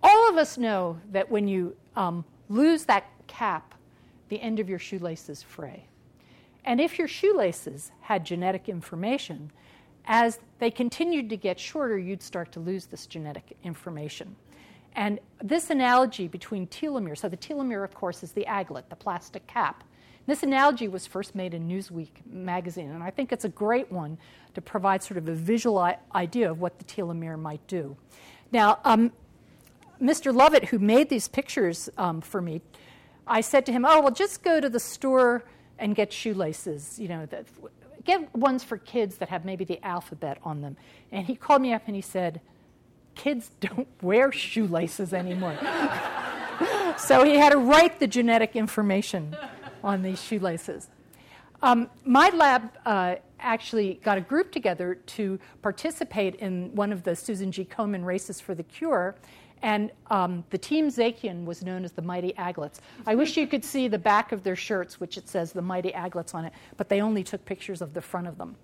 [0.02, 3.74] all of us know that when you um, lose that cap,
[4.28, 5.86] the end of your shoelaces fray.
[6.64, 9.50] And if your shoelaces had genetic information,
[10.06, 14.36] as they continued to get shorter, you'd start to lose this genetic information.
[14.94, 19.46] And this analogy between telomeres, so the telomere, of course, is the aglet, the plastic
[19.46, 19.82] cap.
[20.26, 24.16] This analogy was first made in Newsweek magazine, and I think it's a great one
[24.54, 27.96] to provide sort of a visual idea of what the telomere might do.
[28.50, 29.12] Now, um,
[30.00, 30.34] Mr.
[30.34, 32.62] Lovett, who made these pictures um, for me,
[33.26, 35.44] I said to him, "Oh, well, just go to the store
[35.78, 36.98] and get shoelaces.
[36.98, 37.44] You know, the,
[38.04, 40.76] get ones for kids that have maybe the alphabet on them."
[41.12, 42.40] And he called me up and he said,
[43.14, 45.56] kids don't wear shoelaces anymore.
[46.98, 49.36] so he had to write the genetic information
[49.82, 50.88] on these shoelaces.
[51.62, 57.14] um, my lab uh, actually got a group together to participate in one of the
[57.14, 57.64] Susan G.
[57.64, 59.14] Komen races for the cure.
[59.62, 62.80] And um, the team Zakian was known as the Mighty Aglets.
[63.06, 65.90] I wish you could see the back of their shirts, which it says the Mighty
[65.92, 68.56] Aglets on it, but they only took pictures of the front of them.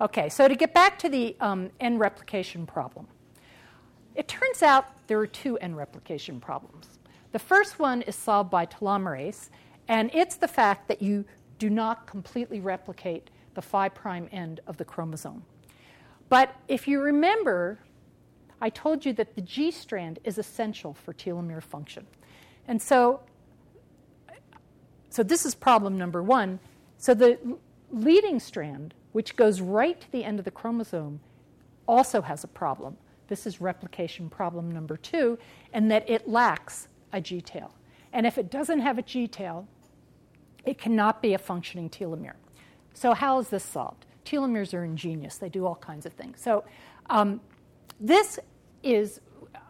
[0.00, 3.06] Okay, so to get back to the um, end replication problem,
[4.14, 6.98] it turns out there are two end replication problems.
[7.32, 9.50] The first one is solved by telomerase,
[9.88, 11.24] and it's the fact that you
[11.58, 13.92] do not completely replicate the 5'
[14.32, 15.44] end of the chromosome.
[16.28, 17.80] But if you remember,
[18.60, 22.06] I told you that the G strand is essential for telomere function.
[22.68, 23.20] And so,
[25.08, 26.60] so this is problem number one.
[26.98, 27.38] So the
[27.90, 31.20] leading strand, which goes right to the end of the chromosome,
[31.86, 32.96] also has a problem.
[33.30, 35.38] This is replication problem number two,
[35.72, 37.72] and that it lacks a G tail.
[38.12, 39.66] And if it doesn't have a G tail,
[40.66, 42.34] it cannot be a functioning telomere.
[42.92, 44.04] So, how is this solved?
[44.24, 46.40] Telomeres are ingenious, they do all kinds of things.
[46.42, 46.64] So,
[47.08, 47.40] um,
[48.00, 48.38] this
[48.82, 49.20] is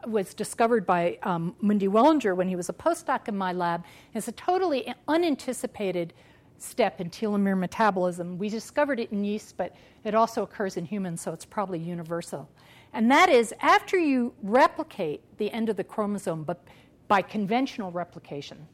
[0.06, 3.84] was discovered by um, Mundi Wellinger when he was a postdoc in my lab.
[4.14, 6.14] It's a totally unanticipated
[6.56, 8.38] step in telomere metabolism.
[8.38, 12.48] We discovered it in yeast, but it also occurs in humans, so it's probably universal.
[12.92, 16.62] And that is after you replicate the end of the chromosome, but
[17.08, 18.66] by conventional replication,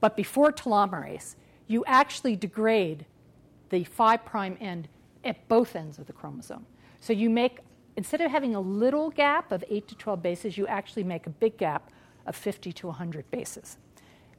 [0.00, 3.06] but before telomerase, you actually degrade
[3.68, 4.20] the 5'
[4.60, 4.88] end
[5.24, 6.66] at both ends of the chromosome.
[7.00, 7.60] So you make
[7.96, 11.30] instead of having a little gap of 8 to 12 bases, you actually make a
[11.30, 11.90] big gap
[12.26, 13.76] of 50 to 100 bases.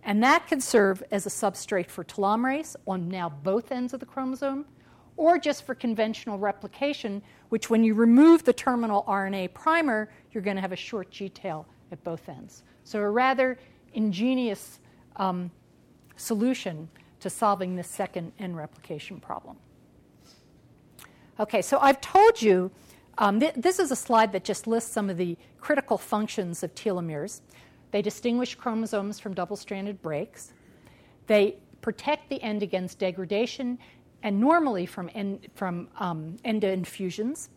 [0.04, 4.06] And that can serve as a substrate for telomerase on now both ends of the
[4.06, 4.66] chromosome,
[5.18, 10.56] or just for conventional replication, which when you remove the terminal RNA primer, you're going
[10.56, 12.64] to have a short G tail at both ends.
[12.84, 13.58] So, a rather
[13.94, 14.80] ingenious
[15.18, 15.52] um,
[16.16, 16.90] solution
[17.20, 19.58] to solving this second end replication problem.
[21.40, 22.72] Okay, so I've told you
[23.18, 26.74] um, th- this is a slide that just lists some of the critical functions of
[26.74, 27.42] telomeres.
[27.92, 30.54] They distinguish chromosomes from double stranded breaks.
[31.28, 33.78] They protect the end against degradation
[34.24, 37.50] and normally from, end, from um, infusions.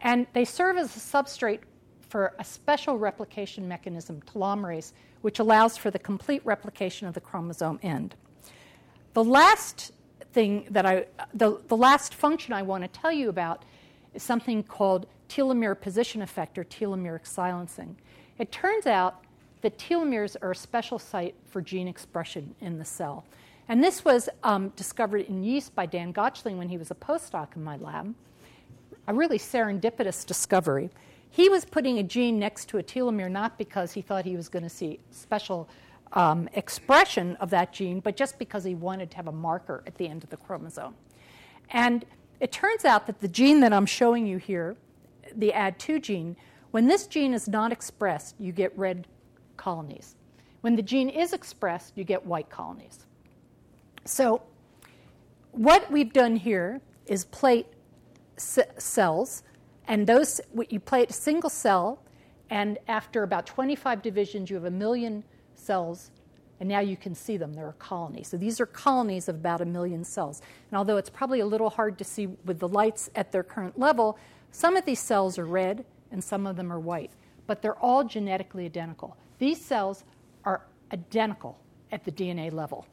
[0.00, 1.60] And they serve as a substrate
[2.08, 4.92] for a special replication mechanism, telomerase,
[5.22, 8.14] which allows for the complete replication of the chromosome end.
[9.14, 9.92] The last
[10.32, 13.64] thing that I, the, the last function I want to tell you about
[14.14, 17.96] is something called telomere position effect or telomeric silencing.
[18.38, 19.24] It turns out
[19.62, 23.24] that telomeres are a special site for gene expression in the cell.
[23.68, 27.56] And this was um, discovered in yeast by Dan Gottschling when he was a postdoc
[27.56, 28.14] in my lab.
[29.08, 30.90] A really serendipitous discovery.
[31.30, 34.48] He was putting a gene next to a telomere not because he thought he was
[34.48, 35.68] going to see special
[36.12, 39.96] um, expression of that gene, but just because he wanted to have a marker at
[39.96, 40.94] the end of the chromosome.
[41.70, 42.04] And
[42.40, 44.76] it turns out that the gene that I'm showing you here,
[45.34, 46.36] the ADE2 gene,
[46.70, 49.06] when this gene is not expressed, you get red
[49.56, 50.14] colonies.
[50.60, 53.05] When the gene is expressed, you get white colonies.
[54.06, 54.42] So,
[55.52, 57.66] what we've done here is plate
[58.36, 59.42] c- cells,
[59.88, 62.02] and those you plate a single cell,
[62.48, 66.10] and after about 25 divisions, you have a million cells
[66.60, 67.52] and now you can see them.
[67.52, 68.22] They're a colony.
[68.22, 70.40] So these are colonies of about a million cells.
[70.70, 73.78] And although it's probably a little hard to see with the lights at their current
[73.78, 74.18] level,
[74.52, 77.10] some of these cells are red and some of them are white.
[77.46, 79.16] But they're all genetically identical.
[79.38, 80.04] These cells
[80.44, 81.58] are identical
[81.92, 82.86] at the DNA level.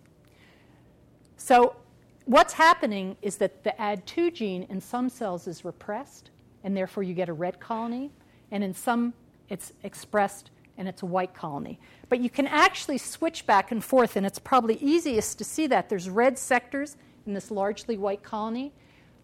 [1.43, 1.75] So
[2.23, 6.29] what's happening is that the ADE2 gene in some cells is repressed,
[6.63, 8.11] and therefore you get a red colony,
[8.49, 9.13] and in some
[9.49, 11.81] it's expressed and it's a white colony.
[12.07, 15.89] But you can actually switch back and forth, and it's probably easiest to see that.
[15.89, 16.95] There's red sectors
[17.27, 18.71] in this largely white colony.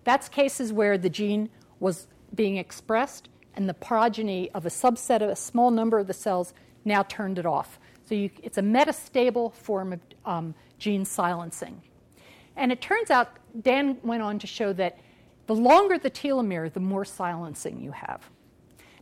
[0.04, 1.50] That's cases where the gene
[1.80, 6.14] was being expressed, and the progeny of a subset of a small number of the
[6.14, 6.54] cells
[6.84, 7.80] now turned it off.
[8.04, 11.82] So you, it's a metastable form of um, gene silencing.
[12.60, 13.30] And it turns out,
[13.62, 15.00] Dan went on to show that
[15.48, 18.30] the longer the telomere, the more silencing you have.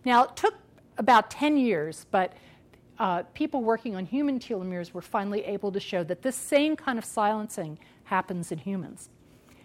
[0.05, 0.53] Now, it took
[0.97, 2.33] about 10 years, but
[2.99, 6.99] uh, people working on human telomeres were finally able to show that this same kind
[6.99, 9.09] of silencing happens in humans.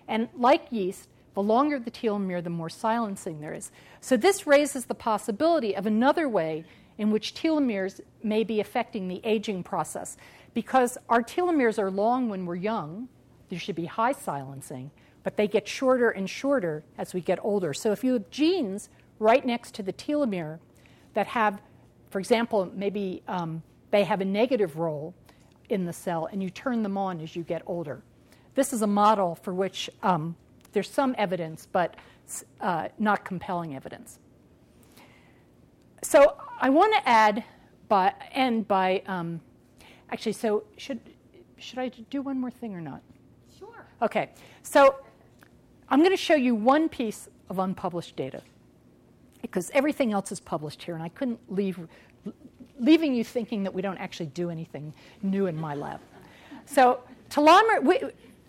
[0.08, 3.70] And like yeast, the longer the telomere, the more silencing there is.
[4.00, 6.64] So this raises the possibility of another way
[6.96, 10.16] in which telomeres may be affecting the aging process.
[10.54, 13.08] Because our telomeres are long when we're young,
[13.52, 14.90] there should be high silencing,
[15.24, 17.74] but they get shorter and shorter as we get older.
[17.74, 18.88] So if you have genes
[19.18, 20.58] right next to the telomere,
[21.12, 21.60] that have,
[22.08, 25.14] for example, maybe um, they have a negative role
[25.68, 28.02] in the cell and you turn them on as you get older.
[28.54, 30.34] this is a model for which um,
[30.72, 31.96] there's some evidence, but
[32.62, 34.18] uh, not compelling evidence.
[36.02, 37.44] So I want to add
[37.88, 39.42] by end by um,
[40.10, 40.32] actually.
[40.32, 41.00] So should
[41.58, 43.02] should I do one more thing or not?
[44.02, 44.30] Okay.
[44.62, 44.96] So
[45.88, 48.42] I'm going to show you one piece of unpublished data
[49.40, 51.78] because everything else is published here, and I couldn't leave
[52.78, 54.92] leaving you thinking that we don't actually do anything
[55.22, 56.00] new in my lab.
[56.66, 57.82] So telomerase.
[57.84, 58.00] We,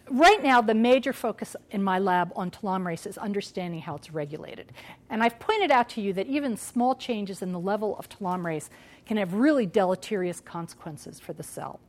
[0.10, 4.72] right now, the major focus in my lab on telomerase is understanding how it's regulated.
[5.10, 8.70] And I've pointed out to you that even small changes in the level of telomerase
[9.06, 11.80] can have really deleterious consequences for the cell.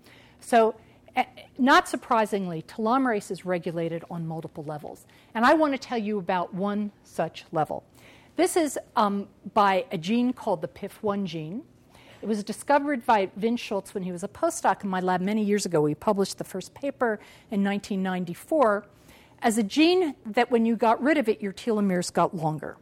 [0.40, 0.74] So,
[1.58, 5.06] not surprisingly, telomerase is regulated on multiple levels.
[5.34, 7.84] And I want to tell you about one such level.
[8.36, 11.62] This is um, by a gene called the PIF1 gene.
[12.20, 15.44] It was discovered by Vince Schulz when he was a postdoc in my lab many
[15.44, 15.82] years ago.
[15.82, 18.86] We published the first paper in 1994
[19.42, 22.76] as a gene that when you got rid of it, your telomeres got longer.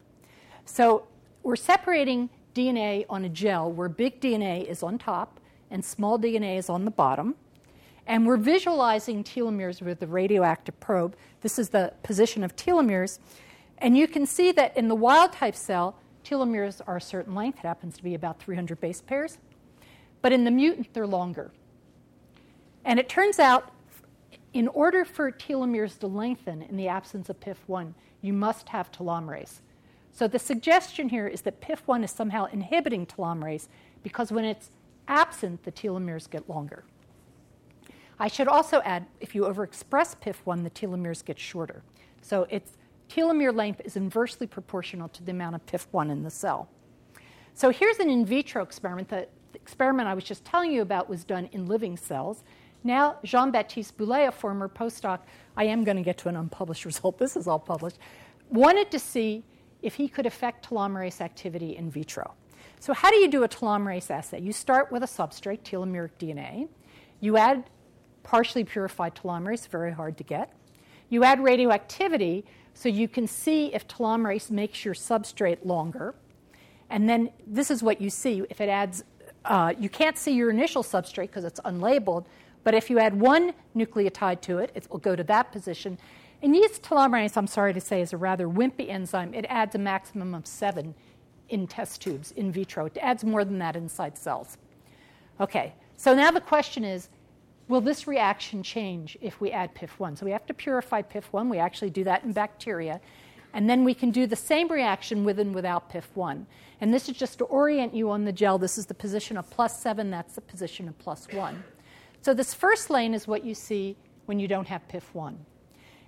[0.64, 1.06] So
[1.42, 6.56] we're separating DNA on a gel where big DNA is on top and small DNA
[6.56, 7.34] is on the bottom.
[8.06, 11.16] And we're visualizing telomeres with the radioactive probe.
[11.40, 13.18] This is the position of telomeres.
[13.78, 17.58] And you can see that in the wild type cell, telomeres are a certain length.
[17.58, 19.38] It happens to be about 300 base pairs.
[20.20, 21.50] But in the mutant, they're longer.
[22.84, 23.72] And it turns out,
[24.52, 29.60] in order for telomeres to lengthen in the absence of PIF1, you must have telomerase.
[30.12, 33.68] So the suggestion here is that PIF1 is somehow inhibiting telomerase
[34.02, 34.70] because when it's
[35.08, 36.84] absent, the telomeres get longer.
[38.18, 41.82] I should also add if you overexpress PIF1, the telomeres get shorter.
[42.20, 42.72] So it's
[43.08, 46.68] telomere length is inversely proportional to the amount of PIF1 in the cell.
[47.54, 49.08] So here's an in vitro experiment.
[49.08, 52.42] The experiment I was just telling you about was done in living cells.
[52.84, 55.20] Now, Jean Baptiste Boulé, a former postdoc,
[55.56, 57.98] I am going to get to an unpublished result, this is all published,
[58.50, 59.44] wanted to see
[59.82, 62.34] if he could affect telomerase activity in vitro.
[62.80, 64.40] So, how do you do a telomerase assay?
[64.40, 66.68] You start with a substrate, telomeric DNA.
[67.20, 67.64] You add
[68.22, 70.52] partially purified telomerase, very hard to get.
[71.08, 72.44] You add radioactivity,
[72.74, 76.14] so you can see if telomerase makes your substrate longer.
[76.90, 78.42] And then this is what you see.
[78.50, 79.04] If it adds,
[79.44, 82.24] uh, you can't see your initial substrate because it's unlabeled,
[82.64, 85.98] but if you add one nucleotide to it, it will go to that position.
[86.42, 89.32] And yeast telomerase, I'm sorry to say, is a rather wimpy enzyme.
[89.32, 90.94] It adds a maximum of seven
[91.48, 92.86] in test tubes in vitro.
[92.86, 94.58] It adds more than that inside cells.
[95.40, 97.08] Okay, so now the question is
[97.68, 100.18] will this reaction change if we add PIF1?
[100.18, 101.50] So we have to purify PIF1.
[101.50, 103.00] We actually do that in bacteria.
[103.54, 106.46] And then we can do the same reaction with and without PIF1.
[106.80, 108.58] And this is just to orient you on the gel.
[108.58, 111.62] This is the position of plus 7, that's the position of plus 1.
[112.22, 113.96] So this first lane is what you see
[114.26, 115.36] when you don't have PIF1.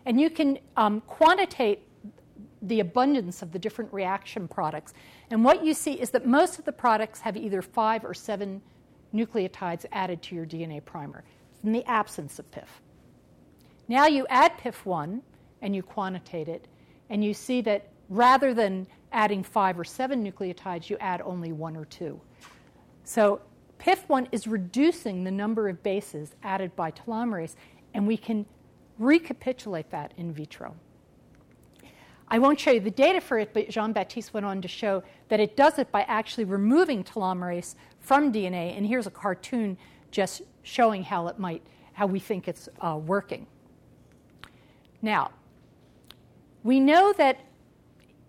[0.06, 1.80] And you can um, quantitate
[2.62, 4.94] the abundance of the different reaction products.
[5.30, 8.62] And what you see is that most of the products have either five or seven
[9.14, 11.24] nucleotides added to your DNA primer
[11.64, 12.68] in the absence of PIF.
[13.88, 15.20] Now you add PIF1
[15.62, 16.66] and you quantitate it,
[17.10, 21.76] and you see that rather than adding five or seven nucleotides, you add only one
[21.76, 22.20] or two.
[23.04, 23.40] So
[23.78, 27.54] PIF1 is reducing the number of bases added by telomerase,
[27.94, 28.46] and we can
[28.98, 30.74] recapitulate that in vitro.
[32.28, 35.02] I won't show you the data for it, but Jean Baptiste went on to show
[35.28, 38.76] that it does it by actually removing telomerase from DNA.
[38.76, 39.76] And here's a cartoon
[40.14, 41.60] just showing how it might,
[41.92, 43.46] how we think it's uh, working.
[45.02, 45.32] Now,
[46.62, 47.40] we know that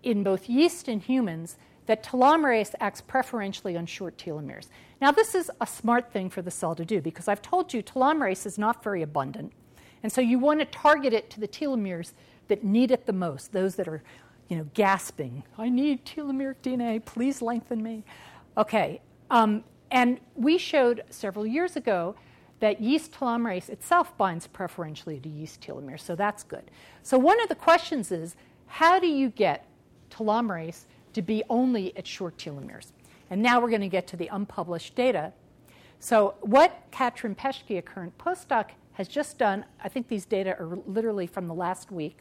[0.02, 1.56] in both yeast and humans,
[1.86, 4.66] that telomerase acts preferentially on short telomeres.
[5.00, 7.82] Now, this is a smart thing for the cell to do because I've told you
[7.82, 9.52] telomerase is not very abundant.
[10.02, 12.12] And so you want to target it to the telomeres
[12.48, 14.02] that need it the most, those that are,
[14.48, 18.04] you know, gasping, I need telomeric DNA, please lengthen me.
[18.58, 22.16] Okay, um, and we showed several years ago
[22.60, 26.70] that yeast telomerase itself binds preferentially to yeast telomeres, so that's good.
[27.02, 28.34] So one of the questions is,
[28.66, 29.66] how do you get
[30.10, 32.92] telomerase to be only at short telomeres?
[33.30, 35.32] And now we're going to get to the unpublished data.
[35.98, 40.78] So what Katrin Paeschke, a current postdoc, has just done, I think these data are
[40.86, 42.18] literally from the last week,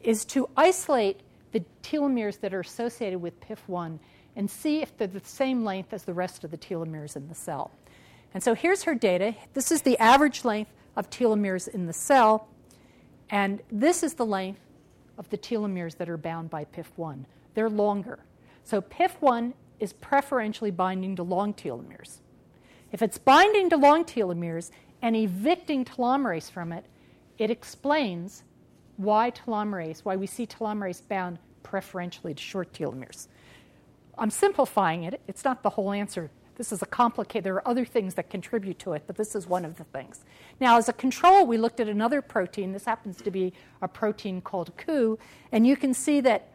[0.00, 1.20] is to isolate
[1.52, 3.98] the telomeres that are associated with PIF1
[4.38, 7.34] and see if they're the same length as the rest of the telomeres in the
[7.34, 7.72] cell.
[8.32, 9.34] And so here's her data.
[9.52, 12.48] This is the average length of telomeres in the cell,
[13.30, 14.60] and this is the length
[15.18, 17.24] of the telomeres that are bound by PIF1.
[17.54, 18.20] They're longer.
[18.62, 22.18] So PIF1 is preferentially binding to long telomeres.
[22.92, 24.70] If it's binding to long telomeres
[25.02, 26.84] and evicting telomerase from it,
[27.38, 28.44] it explains
[28.98, 33.26] why telomerase, why we see telomerase bound preferentially to short telomeres.
[34.18, 35.20] I'm simplifying it.
[35.28, 36.30] It's not the whole answer.
[36.56, 39.46] This is a complicated, there are other things that contribute to it, but this is
[39.46, 40.24] one of the things.
[40.58, 42.72] Now, as a control, we looked at another protein.
[42.72, 45.20] This happens to be a protein called Ku,
[45.52, 46.48] and you can see that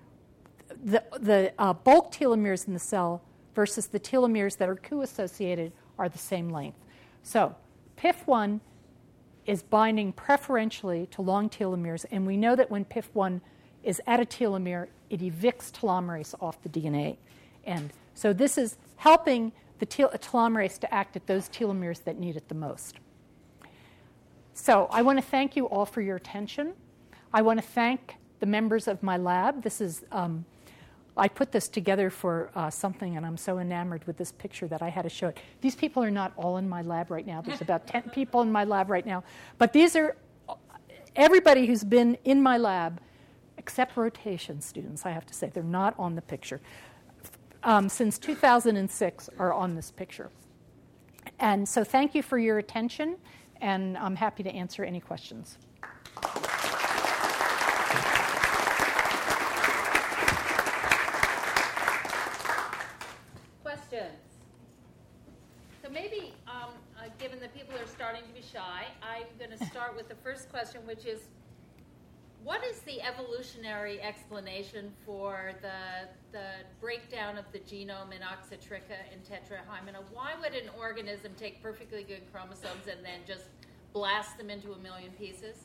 [0.84, 3.22] the, the uh, bulk telomeres in the cell
[3.56, 6.80] versus the telomeres that are Ku associated are the same length.
[7.22, 7.56] So,
[7.96, 8.60] PIF1
[9.46, 13.40] is binding preferentially to long telomeres, and we know that when PIF1
[13.84, 17.16] is at a telomere, it evicts telomerase off the DNA
[17.66, 17.92] end.
[18.14, 22.48] So, this is helping the tel- telomerase to act at those telomeres that need it
[22.48, 23.00] the most.
[24.54, 26.74] So, I want to thank you all for your attention.
[27.34, 29.64] I want to thank the members of my lab.
[29.64, 30.46] This is um,
[31.16, 34.82] I put this together for uh, something, and I'm so enamored with this picture that
[34.82, 35.38] I had to show it.
[35.62, 37.42] These people are not all in my lab right now.
[37.42, 39.24] There's about 10 people in my lab right now.
[39.60, 40.16] But these are
[41.16, 43.00] everybody who's been in my lab,
[43.58, 45.52] except rotation students, I have to say.
[45.54, 46.60] They're not on the picture.
[47.66, 50.30] Um, since 2006 are on this picture.
[51.40, 53.16] And so thank you for your attention,
[53.62, 55.58] and I'm happy to answer any questions.
[63.64, 64.20] Questions?
[65.82, 69.66] So maybe, um, uh, given that people are starting to be shy, I'm going to
[69.68, 71.30] start with the first question, which is
[72.44, 76.48] what is the evolutionary explanation for the, the
[76.82, 80.04] breakdown of the genome in Oxytricha and Tetrahymena?
[80.12, 83.46] Why would an organism take perfectly good chromosomes and then just
[83.94, 85.56] blast them into a million pieces?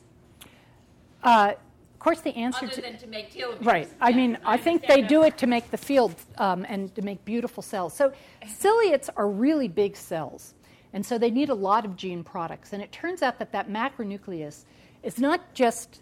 [1.21, 1.53] Uh,
[1.93, 3.65] of course, the answer Other to than to make telomeres.
[3.65, 3.89] right.
[3.99, 7.01] I mean, I, I think they do it to make the field um, and to
[7.01, 7.93] make beautiful cells.
[7.93, 8.13] So
[8.47, 10.53] ciliates are really big cells.
[10.93, 12.71] And so they need a lot of gene products.
[12.71, 14.63] And it turns out that that macronucleus
[15.03, 16.01] is not just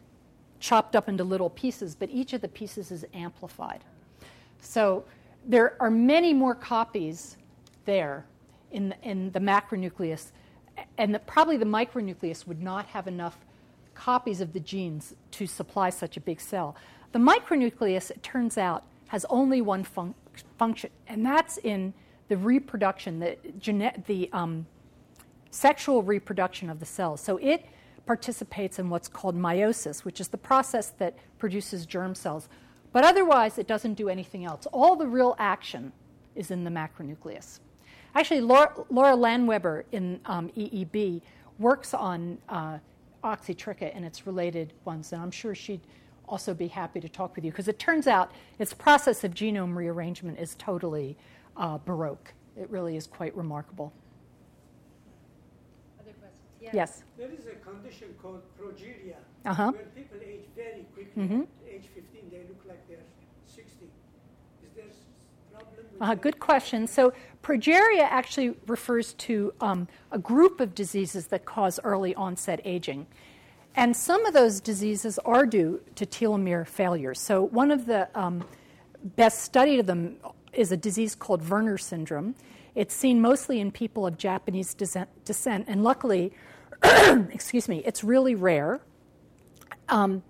[0.60, 3.84] chopped up into little pieces, but each of the pieces is amplified.
[4.62, 5.05] So
[5.45, 7.38] there are many more copies
[7.86, 8.26] there
[8.72, 10.32] in the, in the macronucleus,
[10.97, 13.38] and the, probably the micronucleus would not have enough
[13.93, 16.76] copies of the genes to supply such a big cell.
[17.14, 20.14] The micronucleus, it turns out, has only one fun-
[20.58, 21.93] function, and that's in
[22.28, 24.66] the reproduction, the, gene- the um,
[25.49, 27.22] sexual reproduction of the cells.
[27.22, 27.66] So it
[28.08, 32.49] participates in what's called meiosis, which is the process that produces germ cells.
[32.93, 34.66] But otherwise, it doesn't do anything else.
[34.72, 35.91] All the real action
[36.34, 37.60] is in the macronucleus.
[38.16, 41.22] Actually, Laura, Laura Landweber in um, EEB
[41.60, 42.80] works on uh,
[43.24, 45.82] oxytricha and its related ones, and I'm sure she'd
[46.28, 49.76] also be happy to talk with you because it turns out its process of genome
[49.76, 51.18] rearrangement is totally
[51.55, 52.34] uh, baroque.
[52.60, 53.93] It really is quite remarkable.
[56.74, 57.03] Yes.
[57.18, 59.15] There is a condition called progeria,
[59.45, 59.72] uh-huh.
[59.72, 61.24] where people age very quickly.
[61.24, 61.41] Mm-hmm.
[61.41, 62.97] At age 15, they look like they're
[63.45, 63.86] 60.
[64.65, 66.01] Is there a problem?
[66.01, 66.88] Uh, good question.
[66.88, 67.13] So,
[67.43, 73.07] progeria actually refers to um, a group of diseases that cause early onset aging.
[73.76, 77.13] And some of those diseases are due to telomere failure.
[77.13, 78.43] So, one of the um,
[79.15, 80.18] best studied of them
[80.53, 82.36] is a disease called Werner syndrome.
[82.76, 86.34] It's seen mostly in people of Japanese descent, and luckily,
[87.32, 88.80] excuse me, it's really rare.
[89.89, 90.23] Um,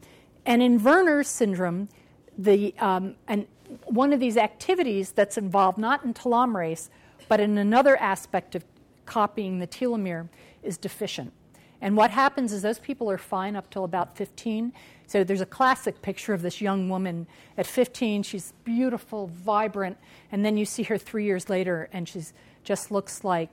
[0.45, 1.89] and in Werner syndrome,
[2.37, 3.47] the, um, and
[3.85, 6.89] one of these activities that's involved not in telomerase,
[7.27, 8.63] but in another aspect of
[9.05, 10.29] copying the telomere
[10.63, 11.33] is deficient.
[11.81, 14.73] And what happens is those people are fine up till about 15.
[15.05, 17.27] So there's a classic picture of this young woman
[17.57, 18.23] at 15.
[18.23, 19.97] She's beautiful, vibrant,
[20.31, 22.23] and then you see her three years later, and she
[22.63, 23.49] just looks like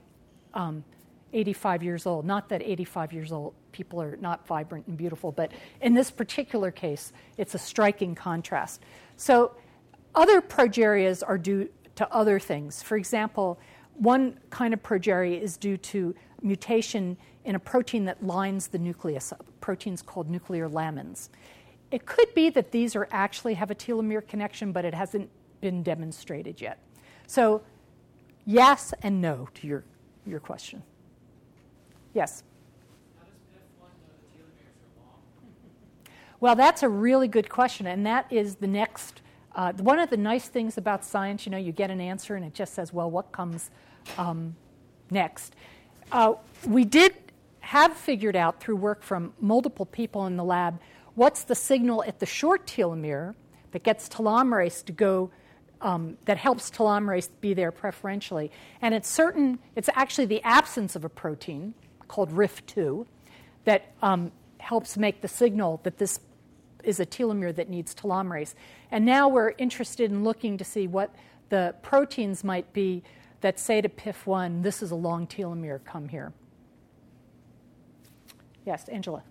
[0.53, 0.83] um,
[1.35, 2.25] 85 years old.
[2.25, 6.71] Not that 85 years old people are not vibrant and beautiful, but in this particular
[6.71, 8.81] case, it's a striking contrast.
[9.17, 9.55] So,
[10.15, 12.81] other progerias are due to other things.
[12.81, 13.59] For example,
[13.95, 19.33] one kind of progeria is due to mutation in a protein that lines the nucleus,
[19.59, 21.29] proteins called nuclear lamins.
[21.91, 25.29] It could be that these are actually have a telomere connection, but it hasn't
[25.59, 26.79] been demonstrated yet.
[27.27, 27.61] So,
[28.45, 29.83] yes and no to your,
[30.25, 30.81] your question.
[32.15, 32.43] Yes.
[36.39, 39.21] Well, that's a really good question, and that is the next.
[39.55, 42.43] Uh, one of the nice things about science, you know, you get an answer and
[42.43, 43.69] it just says, well, what comes
[44.17, 44.53] um,
[45.09, 45.55] next?
[46.11, 46.33] Uh,
[46.67, 47.13] we did
[47.61, 50.79] have figured out through work from multiple people in the lab
[51.15, 53.33] what's the signal at the short telomere
[53.71, 55.31] that gets telomerase to go
[55.81, 58.51] um, that helps telomerase be there preferentially
[58.83, 61.73] and it's certain it's actually the absence of a protein
[62.07, 63.05] called RIF2
[63.65, 66.19] that um, helps make the signal that this
[66.83, 68.53] is a telomere that needs telomerase.
[68.91, 71.13] And now we're interested in looking to see what
[71.49, 73.03] the proteins might be
[73.41, 76.33] that say to PIF1, this is a long telomere, come here.
[78.65, 79.23] Yes, Angela.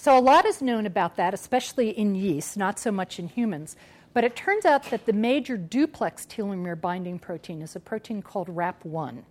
[0.00, 3.76] So, a lot is known about that, especially in yeast, not so much in humans.
[4.14, 8.48] But it turns out that the major duplex telomere binding protein is a protein called
[8.48, 9.24] RAP1.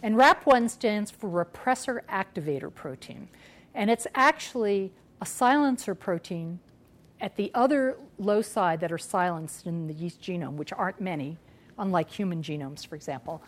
[0.00, 3.30] And RAP1 stands for repressor activator protein.
[3.74, 6.60] And it's actually a silencer protein
[7.20, 11.36] at the other loci that are silenced in the yeast genome, which aren't many,
[11.80, 13.42] unlike human genomes, for example.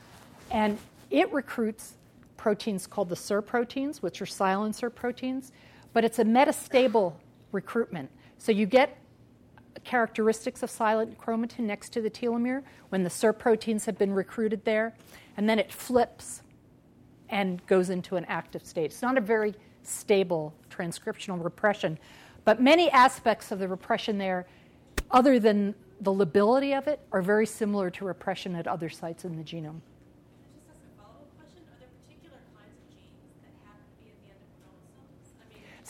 [0.50, 0.76] And
[1.08, 1.94] it recruits
[2.36, 5.52] proteins called the SIR proteins, which are silencer proteins,
[5.92, 7.14] but it's a metastable
[7.52, 8.10] recruitment.
[8.38, 8.98] So you get
[9.84, 14.64] characteristics of silent chromatin next to the telomere when the SIR proteins have been recruited
[14.64, 14.94] there,
[15.36, 16.42] and then it flips
[17.28, 18.86] and goes into an active state.
[18.86, 21.98] It's not a very stable transcriptional repression,
[22.44, 24.46] but many aspects of the repression there,
[25.10, 29.36] other than the lability of it, are very similar to repression at other sites in
[29.36, 29.80] the genome.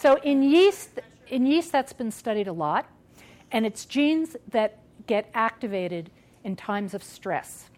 [0.03, 0.99] So in yeast,
[1.29, 2.89] in yeast that's been studied a lot,
[3.53, 6.11] and it's genes that get activated
[6.43, 7.71] in times of stress.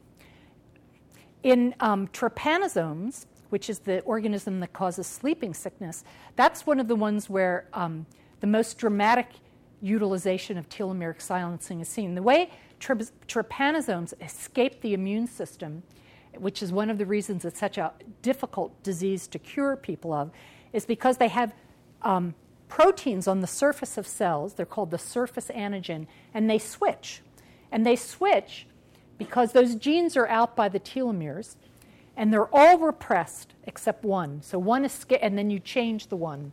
[1.43, 6.03] In um, trypanosomes, which is the organism that causes sleeping sickness,
[6.35, 8.07] that's one of the ones where um,
[8.41, 9.27] the most dramatic
[9.83, 12.15] utilization of telomeric silencing is seen.
[12.15, 12.49] The way
[12.81, 15.83] trypanosomes escape the immune system,
[16.39, 20.31] which is one of the reasons it's such a difficult disease to cure people of,
[20.73, 21.53] is because they have
[22.05, 22.35] um,
[22.69, 24.55] proteins on the surface of cells.
[24.55, 27.23] They're called the surface antigen, and they switch.
[27.73, 28.67] And they switch
[29.19, 31.57] because those genes are out by the telomeres,
[32.17, 34.43] and they're all repressed except one.
[34.43, 36.53] So one is, and then you change the one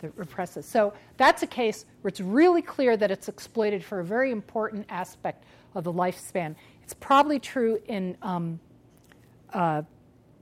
[0.00, 0.66] that represses.
[0.66, 4.86] So that's a case where it's really clear that it's exploited for a very important
[4.88, 6.54] aspect of the lifespan.
[6.82, 8.60] It's probably true in um,
[9.52, 9.82] uh,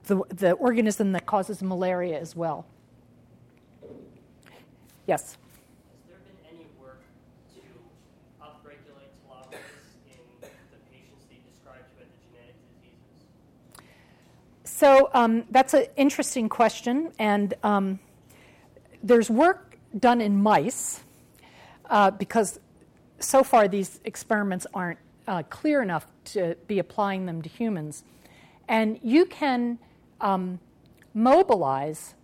[0.05, 2.66] the, the organism that causes malaria as well.
[5.11, 5.22] Yes.
[5.32, 5.36] Has
[6.06, 7.02] there been any work
[7.56, 7.61] to
[8.40, 9.58] upregulate telomerase
[10.06, 10.46] in the
[10.88, 13.90] patients that you described who had the genetic diseases?
[14.64, 17.98] So um, that's an interesting question, and um,
[19.02, 21.00] there's work done in mice
[21.86, 22.61] uh, because
[23.18, 28.04] so far these experiments aren't uh, clear enough to be applying them to humans.
[28.68, 29.80] And you can
[30.20, 30.61] um,
[31.14, 32.14] mobilize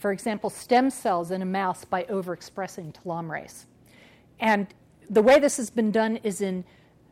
[0.00, 3.66] for example, stem cells in a mouse by overexpressing telomerase.
[4.40, 4.66] And
[5.10, 6.64] the way this has been done is in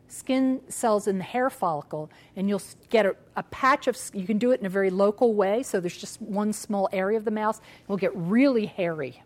[0.07, 4.39] skin cells in the hair follicle, and you'll get a, a, patch of, you can
[4.39, 7.31] do it in a very local way, so there's just one small area of the
[7.31, 9.21] mouse, it will get really hairy.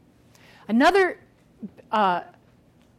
[0.67, 1.17] Another
[1.89, 2.19] uh,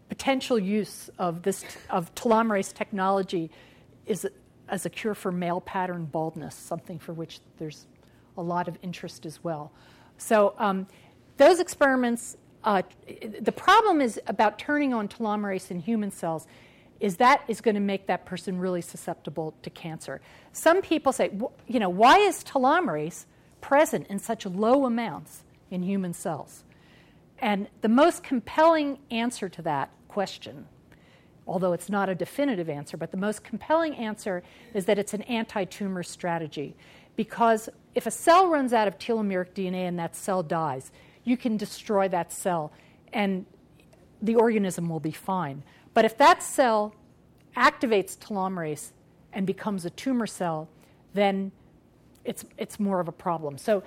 [0.09, 3.51] potential use of this, of telomerase technology
[4.07, 4.27] is
[4.71, 7.87] as a cure for male pattern baldness, something for which there's
[8.39, 9.71] a lot of interest as well.
[10.19, 10.87] So um,
[11.37, 12.83] those experiments, uh,
[13.41, 16.47] the problem is about turning on telomerase in human cells
[17.01, 20.21] is that is going to make that person really susceptible to cancer.
[20.53, 21.31] Some people say,
[21.67, 23.27] you know, why is telomerase
[23.61, 26.65] present in such low amounts in human cells?
[27.41, 30.67] And the most compelling answer to that question,
[31.47, 34.43] although it's not a definitive answer, but the most compelling answer
[34.73, 36.77] is that it's an anti tumor strategy
[37.17, 40.91] because if a cell runs out of telomeric DNA and that cell dies,
[41.23, 42.73] you can destroy that cell
[43.13, 43.47] and
[44.21, 45.63] the organism will be fine.
[45.93, 46.95] But if that cell
[47.57, 48.91] activates telomerase
[49.33, 50.69] and becomes a tumor cell,
[51.13, 51.53] then
[52.25, 53.59] it's, it's more of a problem.
[53.59, 53.83] So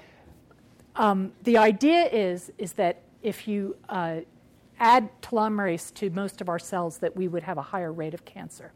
[0.96, 4.22] um, the idea is, is that if you uh,
[4.80, 8.26] add telomerase to most of our cells, that we would have a higher rate of
[8.26, 8.72] cancer.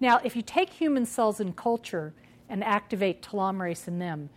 [0.00, 2.14] Now, if you take human cells in culture
[2.48, 4.30] and activate telomerase in them,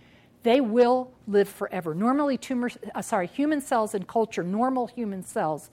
[0.43, 1.95] they will live forever.
[1.95, 5.69] Normally, tumor, uh, sorry, human cells in culture, normal human cells,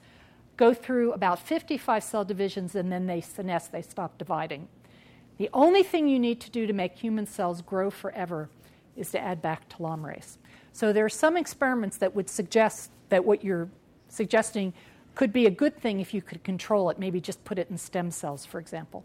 [0.57, 4.67] go through about 55 cell divisions and then they senesce, they stop dividing.
[5.37, 8.49] The only thing you need to do to make human cells grow forever
[8.95, 10.37] is to add back telomerase.
[10.73, 13.69] So there are some experiments that would suggest that what you're
[14.07, 14.73] suggesting
[15.15, 17.77] could be a good thing if you could control it, maybe just put it in
[17.77, 19.03] stem cells, for example.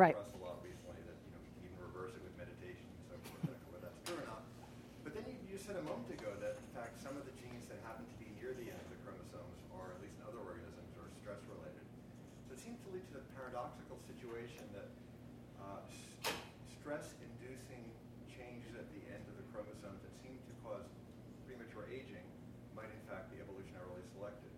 [0.00, 0.16] right.
[0.16, 3.04] across a lot recently that you know you can even reverse it with meditation and
[3.12, 4.40] so forth, whether that's true or not.
[5.04, 7.68] But then you, you said a moment ago that in fact some of the genes
[7.68, 10.40] that happen to be near the end of the chromosomes, or at least in other
[10.40, 11.84] organisms, are stress related.
[12.48, 14.88] So it seems to lead to the paradoxical situation that
[15.60, 16.32] uh, st-
[16.80, 17.84] stress inducing
[18.32, 20.88] changes at the end of the chromosomes that seem to cause
[21.44, 22.24] premature aging
[22.72, 24.48] might in fact be evolutionarily selected.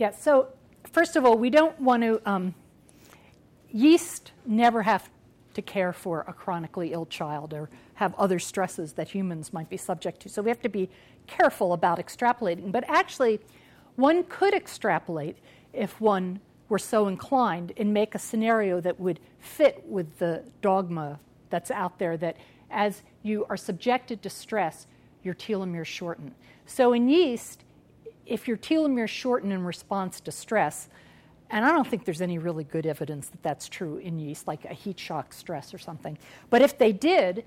[0.00, 0.48] Yeah, so
[0.88, 2.56] first of all, we don't want to um,
[3.72, 5.08] yeast never have
[5.54, 9.76] to care for a chronically ill child or have other stresses that humans might be
[9.76, 10.28] subject to.
[10.28, 10.88] So we have to be
[11.26, 12.72] careful about extrapolating.
[12.72, 13.40] But actually,
[13.96, 15.36] one could extrapolate
[15.72, 21.18] if one were so inclined and make a scenario that would fit with the dogma
[21.50, 22.36] that's out there that
[22.70, 24.86] as you are subjected to stress,
[25.22, 26.34] your telomeres shorten.
[26.64, 27.62] So in yeast,
[28.24, 30.88] if your telomeres shorten in response to stress,
[31.52, 34.64] and I don't think there's any really good evidence that that's true in yeast, like
[34.64, 36.16] a heat shock stress or something.
[36.48, 37.44] But if they did,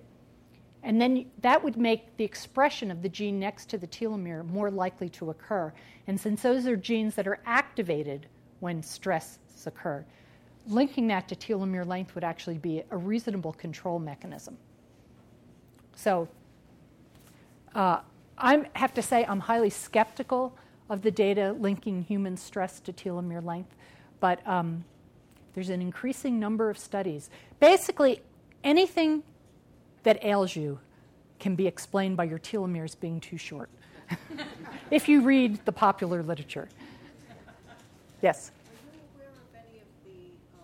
[0.83, 4.69] and then that would make the expression of the gene next to the telomere more
[4.69, 5.73] likely to occur.
[6.05, 8.27] And since those are genes that are activated
[8.59, 10.05] when stresses occur,
[10.67, 14.55] linking that to telomere length would actually be a reasonable control mechanism.
[15.95, 16.27] So
[17.73, 18.01] uh,
[18.37, 20.55] I have to say I'm highly skeptical
[20.89, 23.75] of the data linking human stress to telomere length,
[24.25, 24.83] but um,
[25.53, 27.29] there's an increasing number of studies.
[27.59, 28.23] Basically,
[28.63, 29.21] anything
[30.01, 30.79] that ails you
[31.39, 33.69] can be explained by your telomeres being too short.
[34.89, 36.67] if you read the popular literature.
[38.23, 38.49] Yes?
[38.49, 40.63] Are you aware of any of the uh,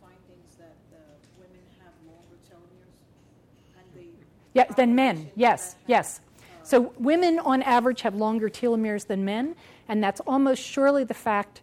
[0.00, 1.04] findings that the
[1.38, 3.78] women have longer telomeres?
[3.78, 4.08] And the
[4.52, 6.18] yeah, than men, yes, yes.
[6.18, 9.54] have, So women on average have longer telomeres than men,
[9.86, 11.60] and that's almost surely the fact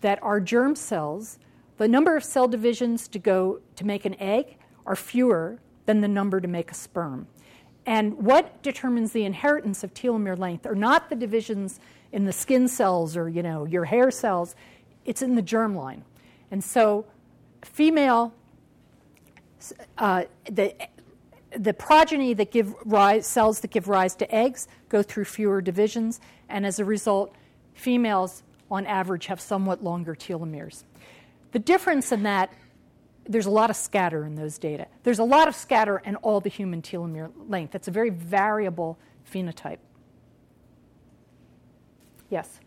[0.00, 1.38] that our germ cells,
[1.76, 6.08] the number of cell divisions to go to make an egg, are fewer than the
[6.08, 7.26] number to make a sperm.
[7.86, 11.80] And what determines the inheritance of telomere length are not the divisions
[12.12, 14.54] in the skin cells or you know your hair cells,
[15.04, 16.02] it's in the germline.
[16.50, 17.06] And so
[17.62, 18.34] female
[19.96, 20.74] uh, the
[21.56, 26.20] the progeny that give rise cells that give rise to eggs go through fewer divisions
[26.48, 27.34] and as a result
[27.74, 30.84] females on average have somewhat longer telomeres.
[31.52, 32.52] The difference in that
[33.26, 34.86] there's a lot of scatter in those data.
[35.02, 37.74] There's a lot of scatter in all the human telomere length.
[37.74, 38.98] It's a very variable
[39.30, 39.78] phenotype.
[42.30, 42.60] Yes?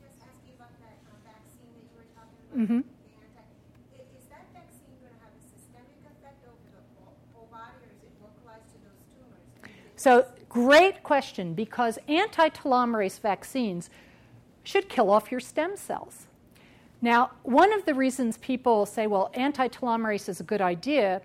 [0.00, 2.60] just ask you about that uh, vaccine that you were talking about.
[2.60, 2.84] Mhm.
[2.84, 3.44] the anti-
[3.92, 7.76] i- Is that vaccine going to have a systemic effect over the whole- whole body,
[7.84, 9.44] or is it localized to those tumors?
[9.64, 13.90] And is it So, great question because anti telomerase vaccines
[14.66, 16.26] should kill off your stem cells.
[17.00, 21.22] Now, one of the reasons people say, well, anti telomerase is a good idea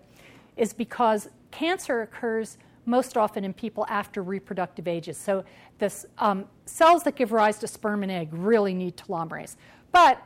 [0.58, 5.18] is because cancer occurs most often in people after reproductive ages.
[5.18, 5.44] So,
[5.80, 9.56] the um, cells that give rise to sperm and egg really need telomerase.
[9.92, 10.22] But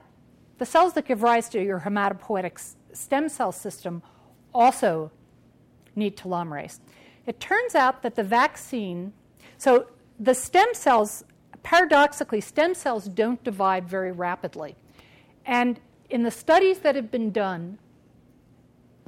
[0.57, 4.03] the cells that give rise to your hematopoietic stem cell system
[4.53, 5.11] also
[5.95, 6.80] need telomerase.
[7.26, 9.13] It turns out that the vaccine,
[9.57, 9.88] so
[10.20, 11.24] the stem cells,
[11.66, 14.76] paradoxically, stem cells don't divide very rapidly.
[15.47, 15.80] And
[16.11, 17.80] in the studies that have been done,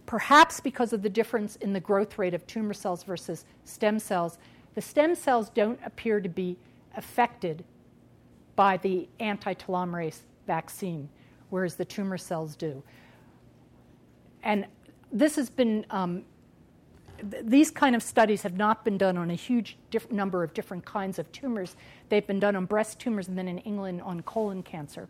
[0.07, 4.39] perhaps because of the difference in the growth rate of tumor cells versus stem cells,
[4.73, 6.57] the stem cells don't appear to be
[6.95, 7.63] affected
[8.55, 11.07] by the anti telomerase vaccine,
[11.51, 12.81] whereas the tumor cells do.
[14.41, 14.65] And
[15.11, 16.23] this has been, um,
[17.31, 20.53] th- these kind of studies have not been done on a huge diff- number of
[20.53, 21.75] different kinds of tumors.
[22.09, 25.07] They've been done on breast tumors and then in England on colon cancer.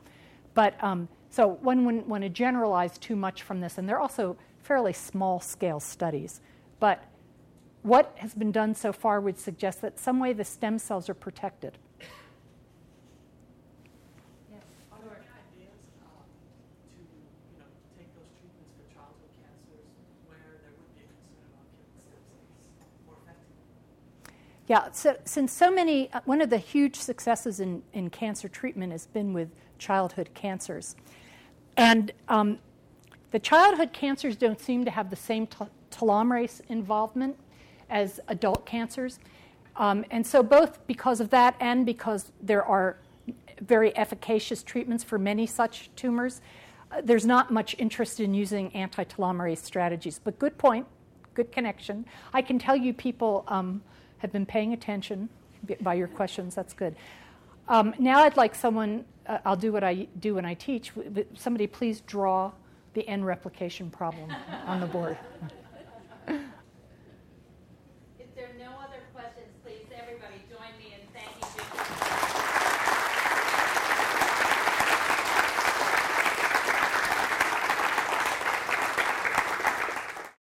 [0.54, 4.38] But um, so one wouldn't want to generalize too much from this, and they're also
[4.64, 6.42] fairly small scale studies.
[6.80, 7.04] But
[7.84, 11.14] what has been done so far would suggest that some way the stem cells are
[11.14, 11.78] protected.
[14.52, 14.60] Yes.
[14.92, 16.26] Are there any ideas um,
[16.92, 19.88] to, you know, take those treatments for childhood cancers
[20.28, 23.72] where there would be a concern about killing stem cells more effectively?
[24.68, 28.92] Yeah, so since so many, uh, one of the huge successes in, in cancer treatment
[28.92, 29.50] has been with
[29.80, 30.98] childhood cancers.
[31.78, 32.60] And um,
[33.32, 37.38] the childhood cancers don't seem to have the same tel- telomerase involvement
[37.90, 39.20] as adult cancers.
[39.78, 42.98] Um, and so, both because of that and because there are
[43.62, 46.42] very efficacious treatments for many such tumors,
[46.92, 50.20] uh, there's not much interest in using anti telomerase strategies.
[50.22, 50.88] But good point,
[51.36, 52.06] good connection.
[52.34, 53.82] I can tell you people um,
[54.20, 55.30] have been paying attention
[55.82, 56.56] by your questions.
[56.56, 56.96] That's good.
[57.68, 60.92] Um, now I'd like someone, uh, I'll do what I do when I teach.
[61.36, 62.52] Somebody please draw
[62.94, 64.34] the end replication problem
[64.66, 65.18] on the board.